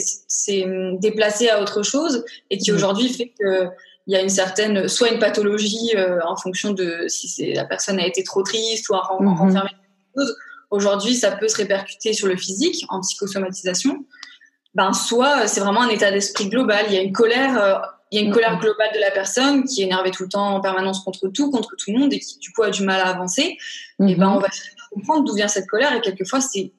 déplacée 1.01 1.49
à 1.49 1.61
autre 1.61 1.83
chose, 1.83 2.25
et 2.51 2.59
qui 2.59 2.71
mmh. 2.71 2.75
aujourd'hui 2.75 3.09
fait 3.09 3.33
que 3.39 3.69
il 4.07 4.15
y 4.15 4.17
a 4.17 4.23
une 4.23 4.31
certaine, 4.31 4.89
soit 4.89 5.11
une 5.11 5.19
pathologie 5.19 5.91
euh, 5.95 6.19
en 6.27 6.35
fonction 6.35 6.73
de 6.73 7.05
si 7.07 7.53
la 7.53 7.65
personne 7.65 8.01
a 8.01 8.07
été 8.07 8.25
trop 8.25 8.43
triste 8.43 8.89
ou 8.89 8.95
a 8.95 9.03
mmh. 9.21 9.29
renfermé 9.29 9.71
quelque 9.71 10.21
chose, 10.25 10.37
Aujourd'hui, 10.71 11.17
ça 11.17 11.33
peut 11.33 11.49
se 11.49 11.57
répercuter 11.57 12.13
sur 12.13 12.29
le 12.29 12.37
physique 12.37 12.85
en 12.89 13.01
psychosomatisation. 13.01 14.05
Ben, 14.75 14.93
soit 14.93 15.49
c'est 15.49 15.61
vraiment 15.61 15.83
un 15.83 15.89
état 15.89 16.13
d'esprit 16.13 16.49
global. 16.49 16.87
Il 16.89 16.95
y 16.95 16.99
a 16.99 17.03
une 17.03 17.13
colère, 17.13 17.61
euh, 17.61 17.75
il 18.11 18.21
y 18.21 18.23
a 18.23 18.27
une 18.27 18.33
colère 18.33 18.59
globale 18.59 18.91
de 18.95 18.99
la 18.99 19.11
personne 19.11 19.65
qui 19.65 19.83
est 19.83 19.85
énervée 19.85 20.11
tout 20.11 20.25
le 20.25 20.29
temps 20.29 20.57
en 20.57 20.61
permanence 20.61 21.05
contre 21.05 21.29
tout, 21.29 21.51
contre 21.51 21.77
tout 21.77 21.93
le 21.93 21.99
monde 21.99 22.13
et 22.13 22.19
qui 22.19 22.39
du 22.39 22.53
coup 22.53 22.63
a 22.63 22.71
du 22.71 22.83
mal 22.83 23.01
à 23.01 23.09
avancer. 23.09 23.57
Et 24.01 24.15
ben, 24.17 24.31
mhm. 24.31 24.37
on 24.37 24.39
va 24.39 24.49
comprendre 24.93 25.25
d'où 25.25 25.35
vient 25.35 25.49
cette 25.49 25.69
colère 25.69 25.95
et 25.95 26.01
quelquefois 26.01 26.41
c'est 26.41 26.73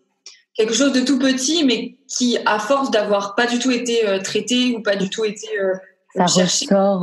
quelque 0.53 0.73
chose 0.73 0.91
de 0.91 1.01
tout 1.01 1.17
petit, 1.17 1.63
mais 1.63 1.95
qui, 2.07 2.37
à 2.45 2.59
force 2.59 2.91
d'avoir 2.91 3.35
pas 3.35 3.47
du 3.47 3.59
tout 3.59 3.71
été 3.71 4.05
euh, 4.07 4.19
traité 4.19 4.75
ou 4.75 4.81
pas 4.81 4.97
du 4.97 5.09
tout 5.09 5.23
été 5.23 5.47
ça 6.13 6.25
ressort. 6.25 6.99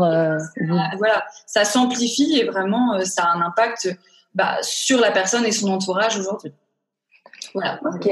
voilà, 0.99 1.25
ça 1.47 1.65
s'amplifie 1.65 2.39
et 2.39 2.45
vraiment 2.45 3.03
ça 3.05 3.25
a 3.25 3.37
un 3.37 3.41
impact 3.41 3.97
bah, 4.35 4.59
sur 4.61 5.01
la 5.01 5.11
personne 5.11 5.47
et 5.47 5.53
son 5.53 5.69
entourage 5.73 6.19
aujourd'hui. 6.19 6.53
Voilà. 7.55 7.81
Ok. 7.85 8.09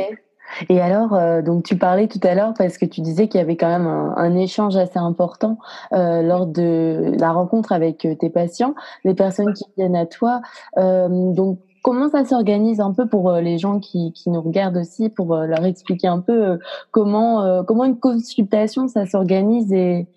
Et 0.69 0.81
alors, 0.81 1.15
euh, 1.15 1.43
donc 1.43 1.65
tu 1.65 1.77
parlais 1.77 2.09
tout 2.09 2.21
à 2.23 2.35
l'heure 2.35 2.55
parce 2.57 2.79
que 2.79 2.85
tu 2.85 3.01
disais 3.01 3.29
qu'il 3.29 3.39
y 3.39 3.43
avait 3.43 3.57
quand 3.57 3.69
même 3.69 3.87
un, 3.87 4.37
échange 4.37 4.77
assez 4.77 4.99
important 4.99 5.59
euh, 5.93 6.23
lors 6.23 6.47
de 6.47 7.15
la 7.19 7.33
rencontre 7.33 7.73
avec 7.73 8.05
euh, 8.05 8.15
tes 8.15 8.31
patients, 8.31 8.75
les 9.05 9.15
personnes 9.15 9.53
qui 9.55 9.65
viennent 9.77 9.97
à 9.97 10.07
toi. 10.07 10.41
donc, 10.77 11.59
comment 11.83 12.09
ça 12.09 12.25
s'organise 12.25 12.81
un 12.81 12.93
peu 12.93 13.09
pour 13.09 13.33
les 13.33 13.59
gens 13.59 13.79
qui, 13.79 14.13
qui, 14.13 14.31
nous 14.31 14.43
regardent 14.43 14.77
aussi, 14.77 15.09
pour 15.09 15.37
leur 15.37 15.65
expliquer 15.65 16.09
un 16.09 16.21
peu 16.21 16.59
comment 16.91 17.65
comment 17.65 17.85
une 17.85 17.99
consultation 17.99 18.89
ça 18.89 19.07
s'organise 19.07 19.73
et 19.73 20.09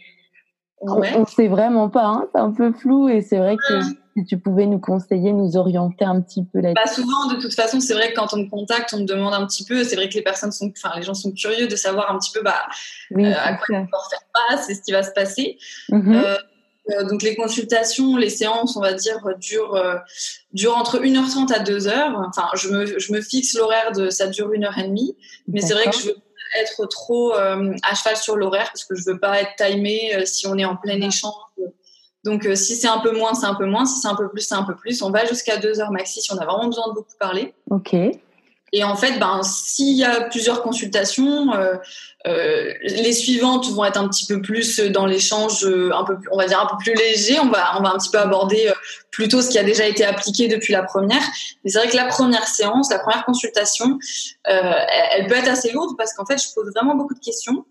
on 0.81 1.19
ne 1.19 1.25
sait 1.25 1.47
vraiment 1.47 1.89
pas, 1.89 2.05
hein, 2.05 2.27
c'est 2.33 2.41
un 2.41 2.51
peu 2.51 2.71
flou 2.71 3.09
et 3.09 3.21
c'est 3.21 3.37
vrai 3.37 3.57
que 3.57 3.79
si 4.19 4.25
tu 4.25 4.37
pouvais 4.37 4.65
nous 4.65 4.79
conseiller, 4.79 5.31
nous 5.31 5.57
orienter 5.57 6.05
un 6.05 6.21
petit 6.21 6.43
peu 6.43 6.59
là-dessus. 6.59 6.85
Bah 6.85 6.91
souvent, 6.91 7.27
de 7.27 7.41
toute 7.41 7.53
façon, 7.53 7.79
c'est 7.79 7.93
vrai 7.93 8.11
que 8.11 8.15
quand 8.15 8.33
on 8.33 8.37
me 8.37 8.49
contacte, 8.49 8.93
on 8.93 8.99
me 8.99 9.05
demande 9.05 9.33
un 9.33 9.45
petit 9.45 9.63
peu. 9.63 9.83
C'est 9.83 9.95
vrai 9.95 10.09
que 10.09 10.15
les 10.15 10.21
personnes 10.21 10.51
sont, 10.51 10.71
enfin, 10.77 10.95
les 10.97 11.03
gens 11.03 11.13
sont 11.13 11.31
curieux 11.31 11.67
de 11.67 11.75
savoir 11.75 12.11
un 12.11 12.19
petit 12.19 12.31
peu, 12.31 12.41
bah, 12.41 12.65
euh, 13.17 13.33
à 13.37 13.53
quoi 13.53 13.65
ils 13.69 13.79
vont 13.79 13.87
faire 14.09 14.19
face 14.49 14.69
et 14.69 14.75
ce 14.75 14.81
qui 14.81 14.91
va 14.91 15.03
se 15.03 15.11
passer. 15.11 15.57
Mm-hmm. 15.89 16.15
Euh, 16.15 16.37
euh, 16.91 17.03
donc 17.03 17.21
les 17.21 17.35
consultations, 17.35 18.17
les 18.17 18.29
séances, 18.29 18.75
on 18.75 18.81
va 18.81 18.93
dire, 18.93 19.19
durent, 19.39 19.81
durent 20.53 20.77
entre 20.77 20.99
1h30 20.99 21.53
à 21.53 21.63
2h. 21.63 22.27
Enfin, 22.27 22.49
je 22.55 22.69
me, 22.69 22.99
je 22.99 23.13
me 23.13 23.21
fixe 23.21 23.55
l'horaire 23.55 23.91
de 23.91 24.09
ça 24.09 24.27
dure 24.27 24.51
une 24.53 24.65
heure 24.65 24.77
et 24.77 24.87
demie. 24.87 25.15
Mais 25.47 25.61
c'est 25.61 25.73
vrai 25.73 25.85
que 25.85 25.97
je 25.97 26.07
veux 26.07 26.17
être 26.59 26.87
trop 26.87 27.33
à 27.33 27.95
cheval 27.95 28.17
sur 28.17 28.35
l'horaire 28.35 28.69
parce 28.73 28.83
que 28.83 28.95
je 28.95 29.03
veux 29.05 29.19
pas 29.19 29.39
être 29.39 29.55
timée 29.55 30.25
si 30.25 30.47
on 30.47 30.57
est 30.57 30.65
en 30.65 30.75
plein 30.75 30.99
échange 30.99 31.33
donc, 32.23 32.45
euh, 32.45 32.55
si 32.55 32.75
c'est 32.75 32.87
un 32.87 32.99
peu 32.99 33.11
moins, 33.11 33.33
c'est 33.33 33.45
un 33.45 33.55
peu 33.55 33.65
moins. 33.65 33.85
Si 33.85 33.99
c'est 34.01 34.07
un 34.07 34.15
peu 34.15 34.29
plus, 34.29 34.41
c'est 34.41 34.55
un 34.55 34.63
peu 34.63 34.75
plus. 34.75 35.01
On 35.01 35.09
va 35.09 35.25
jusqu'à 35.25 35.57
deux 35.57 35.79
heures 35.79 35.91
maxi 35.91 36.21
si 36.21 36.31
on 36.33 36.37
a 36.37 36.45
vraiment 36.45 36.67
besoin 36.67 36.89
de 36.89 36.93
beaucoup 36.93 37.15
parler. 37.17 37.53
Ok. 37.69 37.95
Et 38.71 38.83
en 38.83 38.95
fait, 38.95 39.17
ben, 39.17 39.41
s'il 39.41 39.95
y 39.95 40.03
a 40.03 40.25
plusieurs 40.25 40.61
consultations, 40.61 41.53
euh, 41.53 41.73
euh, 42.27 42.71
les 42.83 43.13
suivantes 43.13 43.67
vont 43.71 43.83
être 43.83 43.97
un 43.97 44.07
petit 44.07 44.27
peu 44.27 44.41
plus 44.43 44.79
dans 44.79 45.07
l'échange, 45.07 45.65
un 45.65 46.03
peu, 46.03 46.17
on 46.31 46.37
va 46.37 46.45
dire 46.45 46.59
un 46.59 46.67
peu 46.67 46.75
plus 46.77 46.93
léger. 46.93 47.39
On 47.39 47.47
va, 47.47 47.79
on 47.79 47.81
va 47.81 47.89
un 47.89 47.97
petit 47.97 48.11
peu 48.11 48.19
aborder 48.19 48.71
plutôt 49.09 49.41
ce 49.41 49.49
qui 49.49 49.57
a 49.57 49.63
déjà 49.63 49.87
été 49.87 50.05
appliqué 50.05 50.47
depuis 50.47 50.73
la 50.73 50.83
première. 50.83 51.23
Mais 51.63 51.71
c'est 51.71 51.79
vrai 51.79 51.87
que 51.87 51.95
la 51.95 52.05
première 52.05 52.45
séance, 52.45 52.91
la 52.91 52.99
première 52.99 53.25
consultation, 53.25 53.97
elle, 54.43 55.25
peut 55.27 55.35
être 55.35 55.49
assez 55.49 55.71
lourde 55.71 55.95
parce 55.97 56.13
qu'en 56.13 56.25
fait, 56.25 56.37
je 56.37 56.53
pose 56.53 56.69
vraiment 56.75 56.95
beaucoup 56.95 57.15
de 57.15 57.21
questions. 57.21 57.65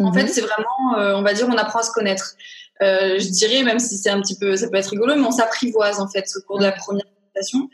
En 0.00 0.12
fait, 0.12 0.22
mhm. 0.22 0.28
c'est 0.28 0.42
vraiment, 0.42 1.16
on 1.18 1.22
va 1.22 1.32
dire, 1.32 1.48
on 1.48 1.56
apprend 1.56 1.80
à 1.80 1.82
se 1.82 1.90
connaître. 1.90 2.36
Je 2.80 3.30
dirais, 3.30 3.62
même 3.62 3.78
si 3.78 3.96
c'est 3.96 4.10
un 4.10 4.20
petit 4.20 4.38
peu, 4.38 4.56
ça 4.56 4.68
peut 4.68 4.76
être 4.76 4.90
rigolo, 4.90 5.14
mais 5.16 5.26
on 5.26 5.32
s'apprivoise 5.32 6.00
en 6.00 6.08
fait 6.08 6.24
au 6.36 6.40
cours 6.46 6.58
de 6.58 6.64
la 6.64 6.72
première 6.72 7.04
consultation 7.04 7.68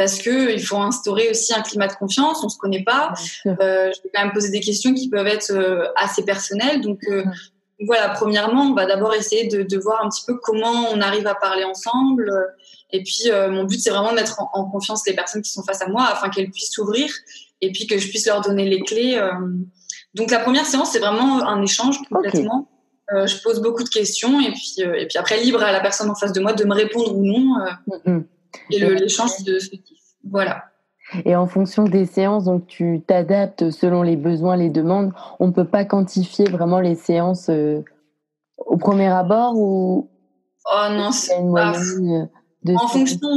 parce 0.00 0.16
que 0.16 0.50
il 0.50 0.64
faut 0.64 0.78
instaurer 0.78 1.28
aussi 1.28 1.52
un 1.52 1.60
climat 1.60 1.86
de 1.86 1.92
confiance. 1.92 2.42
On 2.42 2.48
se 2.48 2.56
connaît 2.56 2.82
pas. 2.82 3.12
Euh, 3.44 3.92
je 3.92 4.02
vais 4.02 4.10
quand 4.14 4.22
même 4.22 4.32
poser 4.32 4.48
des 4.48 4.60
questions 4.60 4.94
qui 4.94 5.10
peuvent 5.10 5.26
être 5.26 5.52
euh, 5.52 5.88
assez 5.94 6.24
personnelles. 6.24 6.80
Donc 6.80 7.00
euh, 7.10 7.22
voilà, 7.86 8.08
premièrement, 8.08 8.62
on 8.62 8.72
va 8.72 8.86
d'abord 8.86 9.12
essayer 9.12 9.48
de, 9.48 9.62
de, 9.62 9.76
voir 9.76 10.02
un 10.02 10.08
petit 10.08 10.22
peu 10.26 10.38
comment 10.42 10.88
on 10.90 11.02
arrive 11.02 11.26
à 11.26 11.34
parler 11.34 11.64
ensemble. 11.64 12.32
Et 12.92 13.02
puis 13.02 13.30
mon 13.50 13.64
but 13.64 13.78
c'est 13.78 13.90
vraiment 13.90 14.12
de 14.12 14.16
mettre 14.16 14.40
en, 14.40 14.64
confiance 14.70 15.06
les 15.06 15.12
personnes 15.12 15.42
qui 15.42 15.52
sont 15.52 15.62
face 15.62 15.82
à 15.82 15.86
moi 15.86 16.06
afin 16.06 16.30
qu'elles 16.30 16.50
puissent 16.50 16.72
s'ouvrir 16.72 17.12
et 17.60 17.70
puis 17.70 17.86
que 17.86 17.98
je 17.98 18.08
puisse 18.08 18.26
leur 18.26 18.40
donner 18.40 18.64
les 18.64 18.80
clés. 18.80 19.20
Donc 20.14 20.30
la 20.30 20.38
première 20.38 20.64
séance 20.64 20.92
c'est 20.92 20.98
vraiment 20.98 21.46
un 21.46 21.62
échange 21.62 21.98
complètement. 22.10 22.69
Je 23.12 23.42
pose 23.42 23.60
beaucoup 23.60 23.82
de 23.82 23.88
questions 23.88 24.40
et 24.40 24.52
puis 24.52 24.76
et 24.78 25.06
puis 25.06 25.18
après 25.18 25.42
libre 25.42 25.62
à 25.62 25.72
la 25.72 25.80
personne 25.80 26.10
en 26.10 26.14
face 26.14 26.32
de 26.32 26.40
moi 26.40 26.52
de 26.52 26.64
me 26.64 26.74
répondre 26.74 27.16
ou 27.16 27.24
non. 27.24 27.56
Mm-hmm 28.06 28.24
et 28.70 28.78
l'échange 28.94 29.42
de 29.44 29.58
ce 29.58 29.70
type. 29.70 29.96
Voilà. 30.28 30.64
Et 31.24 31.34
en 31.34 31.46
fonction 31.46 31.84
des 31.84 32.06
séances, 32.06 32.44
donc 32.44 32.66
tu 32.66 33.02
t'adaptes 33.06 33.70
selon 33.70 34.02
les 34.02 34.16
besoins, 34.16 34.56
les 34.56 34.70
demandes. 34.70 35.12
On 35.40 35.48
ne 35.48 35.52
peut 35.52 35.66
pas 35.66 35.84
quantifier 35.84 36.48
vraiment 36.48 36.80
les 36.80 36.94
séances 36.94 37.48
euh, 37.48 37.82
au 38.58 38.76
premier 38.76 39.08
abord 39.08 39.56
ou 39.56 40.08
Oh 40.66 40.86
non, 40.90 41.10
c'est 41.10 41.34
pas. 41.52 41.72
Euh, 41.76 42.74
en 42.76 42.86
fonction, 42.86 43.28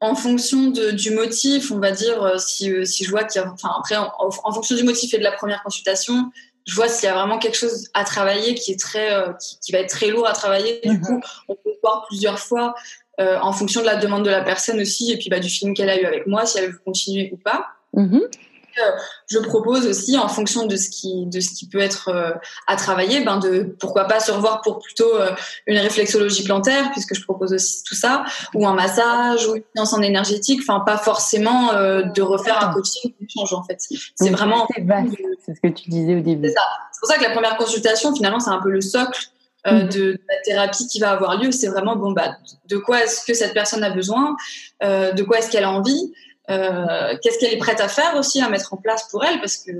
en 0.00 0.14
fonction 0.14 0.66
de, 0.66 0.90
du 0.90 1.12
motif, 1.12 1.70
on 1.70 1.78
va 1.78 1.92
dire 1.92 2.22
euh, 2.22 2.36
si, 2.36 2.84
si 2.86 3.04
je 3.04 3.10
vois 3.10 3.24
qu'il 3.24 3.40
y 3.40 3.44
a, 3.44 3.50
enfin 3.50 3.70
après 3.78 3.96
en, 3.96 4.10
en, 4.18 4.52
fonction 4.52 4.76
du 4.76 4.82
motif 4.82 5.14
et 5.14 5.18
de 5.18 5.22
la 5.22 5.32
première 5.32 5.62
consultation, 5.62 6.30
je 6.66 6.74
vois 6.74 6.88
s'il 6.88 7.06
y 7.06 7.12
a 7.12 7.14
vraiment 7.14 7.38
quelque 7.38 7.56
chose 7.56 7.88
à 7.92 8.04
travailler 8.04 8.54
qui 8.54 8.72
est 8.72 8.80
très, 8.80 9.10
qui, 9.40 9.58
qui, 9.60 9.72
va 9.72 9.78
être 9.78 9.90
très 9.90 10.08
lourd 10.08 10.26
à 10.26 10.32
travailler. 10.32 10.80
Du 10.82 10.96
mhm. 10.96 11.00
coup, 11.02 11.20
on 11.48 11.54
peut 11.54 11.74
voir 11.82 12.06
plusieurs 12.08 12.38
fois 12.38 12.74
euh, 13.20 13.38
en 13.40 13.52
fonction 13.52 13.80
de 13.80 13.86
la 13.86 13.94
demande 13.94 14.24
de 14.24 14.30
la 14.30 14.42
personne 14.42 14.80
aussi 14.80 15.12
et 15.12 15.16
puis 15.16 15.28
bah, 15.28 15.38
du 15.38 15.48
film 15.48 15.72
qu'elle 15.72 15.88
a 15.88 16.00
eu 16.00 16.04
avec 16.04 16.26
moi, 16.26 16.46
si 16.46 16.58
elle 16.58 16.72
veut 16.72 16.80
continuer 16.84 17.30
ou 17.32 17.36
pas. 17.36 17.66
Euh, 17.96 18.28
je 19.28 19.38
propose 19.38 19.86
aussi, 19.86 20.16
en 20.16 20.28
fonction 20.28 20.66
de 20.66 20.76
ce 20.76 20.90
qui, 20.90 21.26
de 21.26 21.40
ce 21.40 21.50
qui 21.50 21.68
peut 21.68 21.80
être 21.80 22.08
euh, 22.08 22.32
à 22.66 22.76
travailler, 22.76 23.24
ben 23.24 23.38
de 23.38 23.74
pourquoi 23.80 24.04
pas 24.04 24.20
se 24.20 24.32
revoir 24.32 24.60
pour 24.62 24.78
plutôt 24.78 25.10
une 25.66 25.78
réflexologie 25.78 26.44
plantaire, 26.44 26.90
puisque 26.92 27.14
je 27.14 27.22
propose 27.22 27.52
aussi 27.52 27.82
tout 27.84 27.94
ça, 27.94 28.24
ou 28.54 28.66
un 28.66 28.74
massage, 28.74 29.46
ou 29.46 29.56
une 29.56 29.62
séance 29.74 29.92
en 29.92 30.02
énergétique. 30.02 30.60
Enfin, 30.62 30.80
pas 30.80 30.98
forcément 30.98 31.72
de 31.72 32.22
refaire 32.22 32.62
un 32.62 32.72
coaching 32.72 33.12
qui 33.18 33.38
change 33.38 33.52
en 33.54 33.62
fait. 33.64 33.78
C'est 34.14 34.30
vraiment. 34.30 34.66
C'est 35.44 35.54
ce 35.54 35.60
que 35.60 35.68
tu 35.68 35.90
disais 35.90 36.16
au 36.16 36.20
début. 36.20 36.48
C'est 36.48 36.54
ça. 36.54 36.66
C'est 36.92 37.00
pour 37.00 37.08
ça 37.08 37.18
que 37.18 37.24
la 37.24 37.30
première 37.30 37.56
consultation, 37.56 38.14
finalement, 38.14 38.40
c'est 38.40 38.50
un 38.50 38.60
peu 38.60 38.70
le 38.70 38.80
socle 38.80 39.28
euh, 39.66 39.84
mm. 39.84 39.88
de, 39.88 40.20
la 40.28 40.40
thérapie 40.44 40.86
qui 40.86 41.00
va 41.00 41.10
avoir 41.10 41.42
lieu. 41.42 41.50
C'est 41.50 41.68
vraiment 41.68 41.96
bon 41.96 42.12
bah 42.12 42.36
de 42.68 42.76
quoi 42.76 43.02
est-ce 43.02 43.24
que 43.24 43.32
cette 43.32 43.54
personne 43.54 43.82
a 43.82 43.90
besoin, 43.90 44.36
euh, 44.82 45.12
de 45.12 45.22
quoi 45.22 45.38
est-ce 45.38 45.50
qu'elle 45.50 45.64
a 45.64 45.70
envie, 45.70 45.90
euh, 45.92 46.33
qu'est-ce 46.48 47.38
qu'elle 47.38 47.54
est 47.54 47.58
prête 47.58 47.80
à 47.80 47.88
faire 47.88 48.16
aussi 48.16 48.40
à 48.40 48.48
mettre 48.48 48.74
en 48.74 48.76
place 48.76 49.08
pour 49.10 49.24
elle? 49.24 49.40
Parce 49.40 49.58
que 49.58 49.70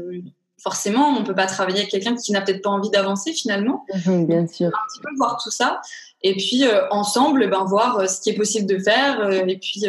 forcément 0.62 1.08
on 1.10 1.24
peut 1.24 1.34
pas 1.34 1.46
travailler 1.46 1.80
avec 1.80 1.90
quelqu'un 1.90 2.14
qui 2.14 2.32
n'a 2.32 2.40
peut-être 2.40 2.62
pas 2.62 2.70
envie 2.70 2.90
d'avancer 2.90 3.32
finalement. 3.32 3.84
Mm-hmm, 3.94 4.26
bien 4.26 4.46
sûr. 4.46 4.68
Un 4.68 4.88
petit 4.88 5.00
peu 5.02 5.10
voir 5.16 5.40
tout 5.42 5.50
ça 5.50 5.80
et 6.22 6.34
puis 6.34 6.64
ensemble 6.90 7.50
ben 7.50 7.64
voir 7.64 8.08
ce 8.08 8.20
qui 8.20 8.30
est 8.30 8.34
possible 8.34 8.66
de 8.66 8.78
faire 8.78 9.30
et 9.30 9.58
puis 9.58 9.84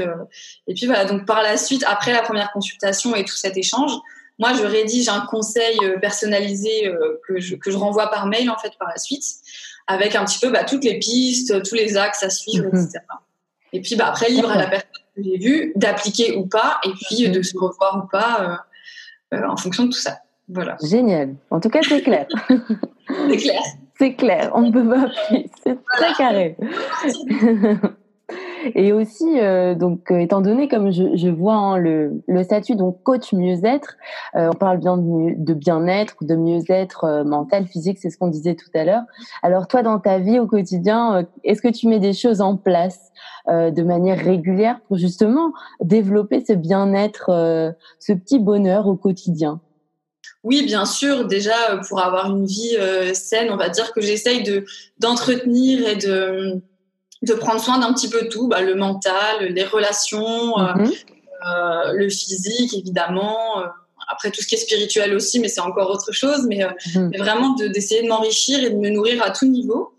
et 0.68 0.74
puis 0.74 0.86
voilà 0.86 1.06
donc 1.06 1.26
par 1.26 1.42
la 1.42 1.56
suite 1.56 1.86
après 1.88 2.12
la 2.12 2.22
première 2.22 2.52
consultation 2.52 3.16
et 3.16 3.24
tout 3.24 3.36
cet 3.36 3.56
échange 3.56 3.92
moi, 4.38 4.54
je 4.54 4.64
rédige 4.64 5.08
un 5.08 5.22
conseil 5.22 5.78
personnalisé 6.02 6.92
que, 7.26 7.40
je, 7.40 7.56
que 7.56 7.72
je 7.72 7.78
renvoie 7.78 8.08
par 8.08 8.28
mail 8.28 8.50
en 8.50 8.58
fait 8.58 8.74
par 8.78 8.90
la 8.90 8.98
suite 8.98 9.24
avec 9.88 10.16
un 10.16 10.26
petit 10.26 10.40
peu 10.40 10.50
bah, 10.50 10.64
toutes 10.64 10.84
les 10.84 11.00
pistes, 11.00 11.64
tous 11.64 11.76
les 11.76 11.98
axes 11.98 12.24
à 12.24 12.30
suivre, 12.30 12.68
mhm. 12.72 12.84
etc. 12.84 13.00
Et 13.72 13.82
puis 13.82 13.96
bah, 13.96 14.08
après, 14.08 14.30
libre 14.30 14.52
à 14.52 14.58
la 14.58 14.68
personne 14.68 14.90
que 15.16 15.24
j'ai 15.24 15.38
vue 15.38 15.74
d'appliquer 15.76 16.36
ou 16.36 16.46
pas, 16.46 16.80
et 16.84 16.92
puis 16.92 17.30
de 17.30 17.42
se 17.42 17.58
revoir 17.58 18.04
ou 18.04 18.08
pas 18.08 18.62
euh, 19.34 19.38
euh, 19.38 19.48
en 19.48 19.58
fonction 19.58 19.84
de 19.84 19.90
tout 19.90 20.00
ça. 20.00 20.20
Voilà. 20.48 20.78
Génial. 20.84 21.36
En 21.50 21.60
tout 21.60 21.70
cas, 21.70 21.82
c'est 21.88 22.02
clair. 22.02 22.28
c'est 23.08 23.38
clair. 23.38 23.62
c'est 23.98 24.14
clair. 24.14 24.52
On 24.54 24.62
ne 24.62 24.72
peut 24.72 24.88
pas. 24.88 25.10
C'est 25.64 25.78
très 25.84 26.14
carré. 26.14 26.56
Et 28.74 28.92
aussi, 28.94 29.40
euh, 29.40 29.76
donc, 29.76 30.12
euh, 30.12 30.18
étant 30.18 30.42
donné, 30.42 30.68
comme 30.68 30.92
je, 30.92 31.16
je 31.16 31.28
vois 31.28 31.56
hein, 31.56 31.78
le, 31.78 32.24
le, 32.28 32.44
statut 32.44 32.76
donc 32.76 33.04
coach 33.04 33.34
mieux-être, 33.34 33.98
euh, 34.36 34.50
on 34.54 34.58
parle 34.58 34.80
bien 34.80 34.98
de, 34.98 35.36
de 35.38 35.54
bien-être, 35.54 36.16
de 36.22 36.36
mieux-être 36.36 37.24
mental, 37.26 37.68
physique, 37.68 38.00
c'est 38.02 38.10
ce 38.10 38.18
qu'on 38.18 38.28
disait 38.28 38.56
tout 38.56 38.70
à 38.74 38.84
l'heure. 38.84 39.04
Alors 39.44 39.68
toi, 39.68 39.84
dans 39.84 40.00
ta 40.00 40.18
vie 40.18 40.40
au 40.40 40.48
quotidien, 40.48 41.28
est-ce 41.44 41.62
que 41.62 41.68
tu 41.68 41.88
mets 41.88 42.00
des 42.00 42.14
choses 42.14 42.42
en 42.42 42.58
place 42.58 43.12
de 43.48 43.84
manière 43.84 44.18
régulière 44.18 44.80
pour 44.88 44.98
justement 44.98 45.52
développer 45.82 46.44
ce 46.46 46.54
bien-être, 46.54 47.76
ce 48.00 48.14
petit 48.14 48.40
bonheur 48.40 48.88
au 48.88 48.96
quotidien? 48.96 49.62
Oui, 50.44 50.64
bien 50.66 50.86
sûr. 50.86 51.26
Déjà, 51.26 51.54
pour 51.88 52.00
avoir 52.00 52.32
une 52.36 52.46
vie 52.46 52.78
saine, 53.14 53.50
on 53.52 53.58
va 53.58 53.70
dire 53.70 53.94
que 53.94 54.02
j'essaye 54.02 54.44
de 54.44 54.66
d'entretenir 55.00 55.88
et 55.88 55.96
de 55.96 56.62
de 57.26 57.34
prendre 57.34 57.60
soin 57.60 57.80
d'un 57.80 57.94
petit 57.94 58.10
peu 58.10 58.28
tout, 58.28 58.48
bah, 58.48 58.62
le 58.62 58.76
mental, 58.76 59.46
les 59.50 59.64
relations, 59.64 60.60
euh, 60.60 60.74
mhm. 60.76 60.92
euh, 61.48 61.94
le 61.94 62.10
physique 62.10 62.74
évidemment. 62.74 63.60
Euh, 63.60 63.66
après 64.08 64.30
tout 64.30 64.40
ce 64.40 64.46
qui 64.46 64.54
est 64.54 64.60
spirituel 64.60 65.16
aussi, 65.16 65.40
mais 65.40 65.48
c'est 65.48 65.62
encore 65.62 65.90
autre 65.90 66.12
chose. 66.12 66.46
Mais, 66.48 66.64
mhm. 66.96 67.12
vraiment 67.18 67.56
d'essayer 67.56 68.04
de, 68.04 68.08
m'enrichir 68.08 68.64
et 68.64 68.70
de 68.70 68.76
me 68.76 68.90
nourrir 68.90 69.24
à 69.24 69.32
tout 69.32 69.48
niveau. 69.48 69.94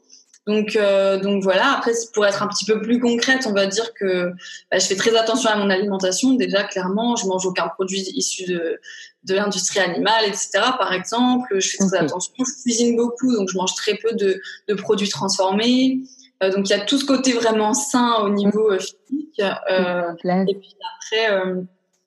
Donc, 0.47 0.78
donc 1.25 1.42
voilà. 1.42 1.73
Après, 1.73 1.90
pour 2.14 2.25
être 2.25 2.40
un 2.40 2.47
petit 2.47 2.64
peu 2.64 2.80
plus 2.80 3.00
concrète, 3.00 3.49
on 3.49 3.52
va 3.52 3.66
dire 3.66 3.92
que 3.95 4.30
bah, 4.71 4.78
je 4.78 4.87
fais 4.87 4.95
très 4.95 5.16
attention 5.16 5.50
à 5.50 5.56
mon 5.56 5.71
alimentation. 5.71 6.35
Déjà, 6.35 6.62
clairement, 6.62 7.16
je 7.16 7.26
mange 7.26 7.45
aucun 7.47 7.66
produit 7.66 7.99
issu 8.14 8.45
de, 8.45 8.78
de 9.25 9.35
l'industrie 9.35 9.80
animale, 9.80 10.25
etc. 10.25 10.50
Par 10.78 10.92
exemple, 10.92 11.59
je 11.59 11.71
fais 11.71 11.78
très 11.78 11.97
attention. 11.97 12.33
Je 12.38 12.62
cuisine 12.62 12.97
beaucoup, 12.97 13.35
donc 13.35 13.49
je 13.50 13.56
mange 13.56 13.75
très 13.75 13.97
peu 13.97 14.12
de, 14.12 14.40
de 14.68 14.75
produits 14.75 15.09
transformés. 15.09 15.99
Euh, 16.43 16.50
donc 16.50 16.69
il 16.69 16.71
y 16.71 16.75
a 16.75 16.81
tout 16.81 16.99
ce 16.99 17.05
côté 17.05 17.33
vraiment 17.33 17.73
sain 17.75 18.16
au 18.23 18.28
niveau 18.28 18.71
euh, 18.71 18.78
physique. 18.78 19.40
Euh, 19.71 20.12
et 20.25 20.55
puis 20.55 20.76
après, 20.97 21.43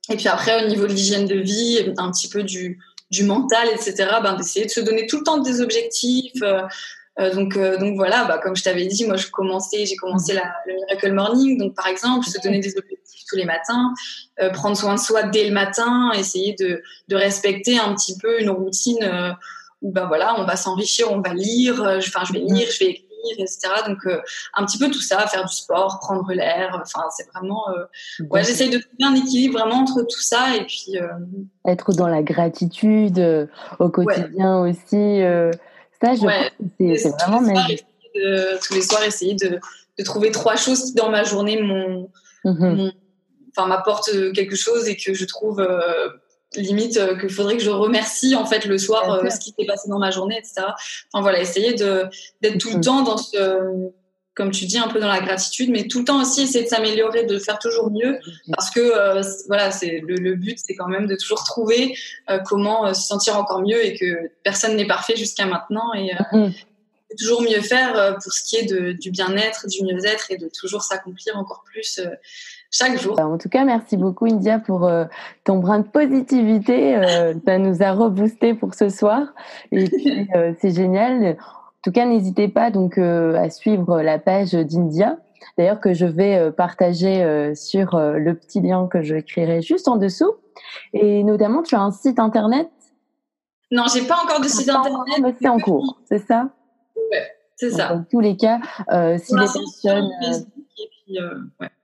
et 0.09 0.15
puis 0.17 0.27
après 0.27 0.63
au 0.63 0.67
niveau 0.67 0.87
de 0.87 0.93
l'hygiène 0.93 1.25
de 1.25 1.35
vie, 1.35 1.93
un 1.97 2.11
petit 2.11 2.29
peu 2.29 2.43
du, 2.43 2.79
du 3.11 3.23
mental, 3.23 3.67
etc. 3.73 4.07
Ben 4.23 4.35
d'essayer 4.35 4.65
de 4.65 4.71
se 4.71 4.81
donner 4.81 5.07
tout 5.07 5.17
le 5.17 5.23
temps 5.23 5.39
des 5.39 5.61
objectifs. 5.61 6.41
donc, 7.33 7.57
donc 7.57 7.95
voilà, 7.95 8.25
bah, 8.25 8.39
comme 8.41 8.55
je 8.55 8.63
t'avais 8.63 8.85
dit, 8.85 9.05
moi 9.05 9.17
je 9.17 9.27
commençais, 9.27 9.85
j'ai 9.85 9.95
commencé 9.95 10.33
la, 10.33 10.43
le 10.65 10.73
Miracle 10.75 11.13
Morning. 11.13 11.57
Donc 11.57 11.75
par 11.75 11.87
exemple, 11.87 12.25
se 12.27 12.39
donner 12.41 12.59
des 12.59 12.77
objectifs 12.77 13.23
tous 13.27 13.35
les 13.35 13.45
matins, 13.45 13.93
prendre 14.53 14.75
soin 14.75 14.95
de 14.95 14.99
soi 14.99 15.23
dès 15.23 15.47
le 15.47 15.53
matin, 15.53 16.11
essayer 16.17 16.55
de, 16.57 16.81
de 17.09 17.15
respecter 17.15 17.77
un 17.77 17.93
petit 17.93 18.17
peu 18.17 18.41
une 18.41 18.49
routine 18.49 19.35
où 19.81 19.91
ben 19.91 20.07
voilà, 20.07 20.39
on 20.39 20.45
va 20.45 20.55
s'enrichir, 20.55 21.11
on 21.11 21.21
va 21.21 21.33
lire. 21.33 21.81
Enfin, 21.81 22.23
je 22.25 22.33
vais 22.33 22.39
lire, 22.39 22.67
je 22.71 22.85
vais 22.85 23.08
etc. 23.37 23.59
Donc 23.87 24.05
euh, 24.05 24.21
un 24.53 24.65
petit 24.65 24.77
peu 24.77 24.89
tout 24.89 25.01
ça, 25.01 25.25
faire 25.27 25.45
du 25.45 25.55
sport, 25.55 25.99
prendre 25.99 26.31
l'air. 26.31 26.81
Enfin, 26.81 27.05
c'est 27.15 27.27
vraiment. 27.33 27.69
Euh, 27.69 28.25
ouais, 28.29 28.43
j'essaye 28.43 28.69
de 28.69 28.77
trouver 28.77 29.03
un 29.03 29.15
équilibre 29.15 29.59
vraiment 29.59 29.81
entre 29.81 30.01
tout 30.03 30.21
ça 30.21 30.55
et 30.55 30.65
puis. 30.65 30.97
Euh, 30.97 31.07
Être 31.65 31.93
dans 31.93 32.07
la 32.07 32.23
gratitude 32.23 33.49
au 33.79 33.89
quotidien 33.89 34.61
aussi. 34.61 35.21
ça, 36.01 36.15
je 36.15 36.25
ouais. 36.25 36.51
c'est 36.97 37.09
vraiment 37.09 37.41
magique. 37.41 37.85
tous 38.13 38.73
les 38.73 38.81
soirs, 38.81 39.03
essayer 39.03 39.35
de, 39.35 39.59
de, 39.97 40.03
trouver 40.03 40.31
trois 40.31 40.55
choses 40.55 40.85
qui 40.85 40.93
dans 40.93 41.09
ma 41.09 41.23
journée 41.23 41.61
m'ont, 41.61 42.09
enfin 42.45 43.67
m'apportent 43.67 44.11
quelque 44.33 44.55
chose 44.55 44.87
et 44.87 44.95
que 44.95 45.13
je 45.13 45.25
trouve 45.25 45.61
limite 46.55 46.97
euh, 46.97 47.17
qu'il 47.17 47.29
faudrait 47.29 47.57
que 47.57 47.63
je 47.63 47.69
remercie 47.69 48.35
en 48.35 48.45
fait 48.45 48.65
le 48.65 48.77
soir 48.77 49.11
euh, 49.11 49.29
ce 49.29 49.39
qui 49.39 49.53
s'est 49.57 49.65
passé 49.65 49.89
dans 49.89 49.99
ma 49.99 50.11
journée, 50.11 50.37
etc. 50.37 50.67
Enfin 51.11 51.21
voilà, 51.21 51.39
essayer 51.39 51.73
de 51.73 52.05
d'être 52.41 52.57
tout 52.57 52.75
le 52.75 52.81
temps 52.81 53.03
dans 53.03 53.17
ce 53.17 53.91
comme 54.35 54.51
tu 54.51 54.67
dis, 54.67 54.77
un 54.77 54.87
peu 54.87 55.01
dans 55.01 55.09
la 55.09 55.19
gratitude, 55.19 55.69
mais 55.69 55.89
tout 55.89 55.99
le 55.99 56.05
temps 56.05 56.21
aussi 56.21 56.43
essayer 56.43 56.63
de 56.63 56.69
s'améliorer, 56.69 57.25
de 57.25 57.37
faire 57.39 57.59
toujours 57.59 57.91
mieux, 57.91 58.19
parce 58.53 58.69
que 58.69 58.79
euh, 58.79 59.21
voilà, 59.47 59.69
c'est 59.69 60.01
le, 60.07 60.35
but, 60.35 60.57
c'est 60.57 60.75
quand 60.75 60.87
même 60.87 61.07
de 61.07 61.15
toujours 61.17 61.43
trouver 61.43 61.93
comment 62.45 62.93
se 62.93 63.05
sentir 63.05 63.37
encore 63.37 63.61
mieux 63.61 63.85
et 63.85 63.97
que 63.97 64.31
personne 64.43 64.77
n'est 64.77 64.87
parfait 64.87 65.17
jusqu'à 65.17 65.45
maintenant 65.45 65.93
et, 65.93 66.11
toujours 67.17 67.41
mieux 67.41 67.61
faire 67.61 68.17
pour 68.21 68.31
ce 68.31 68.43
qui 68.43 68.57
est 68.57 68.65
de, 68.65 68.91
du 68.91 69.11
bien-être, 69.11 69.67
du 69.67 69.83
mieux-être 69.83 70.31
et 70.31 70.37
de 70.37 70.49
toujours 70.49 70.83
s'accomplir 70.83 71.37
encore 71.37 71.63
plus 71.65 71.99
chaque 72.71 72.99
jour. 72.99 73.19
En 73.19 73.37
tout 73.37 73.49
cas, 73.49 73.65
merci 73.65 73.97
beaucoup 73.97 74.25
India 74.25 74.59
pour 74.59 74.89
ton 75.43 75.57
brin 75.57 75.79
de 75.79 75.87
positivité. 75.87 76.95
ça 77.45 77.57
nous 77.57 77.81
a 77.81 77.91
reboosté 77.93 78.53
pour 78.53 78.73
ce 78.75 78.89
soir 78.89 79.33
et 79.71 79.85
puis 79.85 80.27
c'est 80.61 80.71
génial. 80.71 81.37
En 81.39 81.81
tout 81.83 81.91
cas, 81.91 82.05
n'hésitez 82.05 82.47
pas 82.47 82.71
donc 82.71 82.97
à 82.97 83.49
suivre 83.49 84.01
la 84.01 84.19
page 84.19 84.51
d'India 84.51 85.17
d'ailleurs 85.59 85.81
que 85.81 85.93
je 85.93 86.05
vais 86.05 86.37
euh, 86.37 86.51
partager 86.51 87.21
euh, 87.21 87.53
sur 87.53 87.95
euh, 87.95 88.13
le 88.13 88.33
petit 88.33 88.61
lien 88.61 88.87
que 88.87 89.01
je 89.01 89.15
écrirai 89.15 89.61
juste 89.61 89.89
en 89.89 89.97
dessous. 89.97 90.33
Et 90.93 91.23
notamment, 91.23 91.63
tu 91.63 91.75
as 91.75 91.81
un 91.81 91.91
site 91.91 92.17
internet? 92.17 92.69
Non, 93.69 93.83
j'ai 93.93 94.03
pas 94.03 94.17
encore 94.23 94.39
de 94.39 94.47
site 94.47 94.69
internet. 94.69 95.19
Mais 95.21 95.35
c'est 95.39 95.49
en 95.49 95.59
cours, 95.59 95.99
c'est 96.07 96.25
ça? 96.25 96.49
C'est 97.59 97.71
ça. 97.71 97.89
Dans 97.89 98.03
tous 98.09 98.19
les 98.19 98.37
cas, 98.37 98.59
si 99.17 99.33
les 99.35 99.39
personnes... 99.39 100.09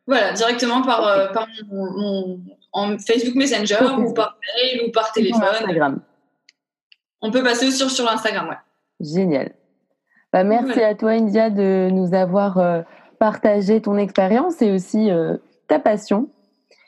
Voilà, 0.07 0.33
directement 0.33 0.81
par, 0.83 1.31
par 1.31 1.47
mon, 1.71 2.39
en 2.71 2.97
Facebook 2.99 3.35
Messenger 3.35 3.79
ou 3.97 4.13
par 4.13 4.37
mail 4.55 4.87
ou 4.87 4.91
par 4.91 5.11
téléphone. 5.11 5.43
Instagram. 5.43 5.99
On 7.21 7.31
peut 7.31 7.43
passer 7.43 7.67
aussi 7.67 7.77
sur, 7.77 7.89
sur 7.89 8.07
Instagram, 8.09 8.49
ouais. 8.49 8.57
Génial. 8.99 9.53
Bah, 10.31 10.43
merci 10.43 10.81
à 10.81 10.93
toi, 10.95 11.11
India, 11.11 11.49
de 11.49 11.89
nous 11.91 12.13
avoir 12.13 12.83
partager 13.17 13.81
ton 13.81 13.97
expérience 13.97 14.61
et 14.61 14.71
aussi 14.71 15.09
euh, 15.09 15.37
ta 15.67 15.79
passion. 15.79 16.29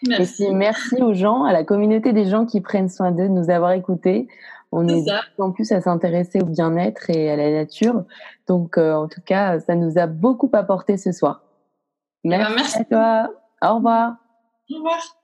Merci. 0.08 0.46
Et 0.46 0.53
merci 0.53 1.01
aux 1.01 1.13
gens, 1.13 1.44
à 1.44 1.53
la 1.53 1.63
communauté 1.63 2.13
des 2.13 2.25
gens 2.25 2.46
qui 2.46 2.62
prennent 2.62 2.89
soin 2.89 3.12
d'eux, 3.12 3.24
de 3.24 3.34
nous 3.34 3.50
avoir 3.50 3.72
écoutés. 3.72 4.27
On 4.72 4.88
est, 4.88 5.06
en 5.38 5.52
plus 5.52 5.72
à 5.72 5.82
s'intéresser 5.82 6.42
au 6.42 6.46
bien-être 6.46 7.10
et 7.10 7.32
à 7.32 7.36
la 7.36 7.52
nature. 7.52 8.04
Donc, 8.48 8.78
euh, 8.78 8.94
en 8.94 9.08
tout 9.08 9.22
cas, 9.26 9.60
ça 9.60 9.76
nous 9.76 9.98
a 9.98 10.08
beaucoup 10.08 10.50
apporté 10.54 10.98
ce 10.98 11.12
soir. 11.12 11.42
Eh 12.24 12.30
ben, 12.30 12.50
merci, 12.56 12.80
à 12.80 12.84
toi. 12.84 13.32
Au 13.62 13.76
revoir. 13.76 14.18
Au 14.70 14.76
revoir. 14.76 15.18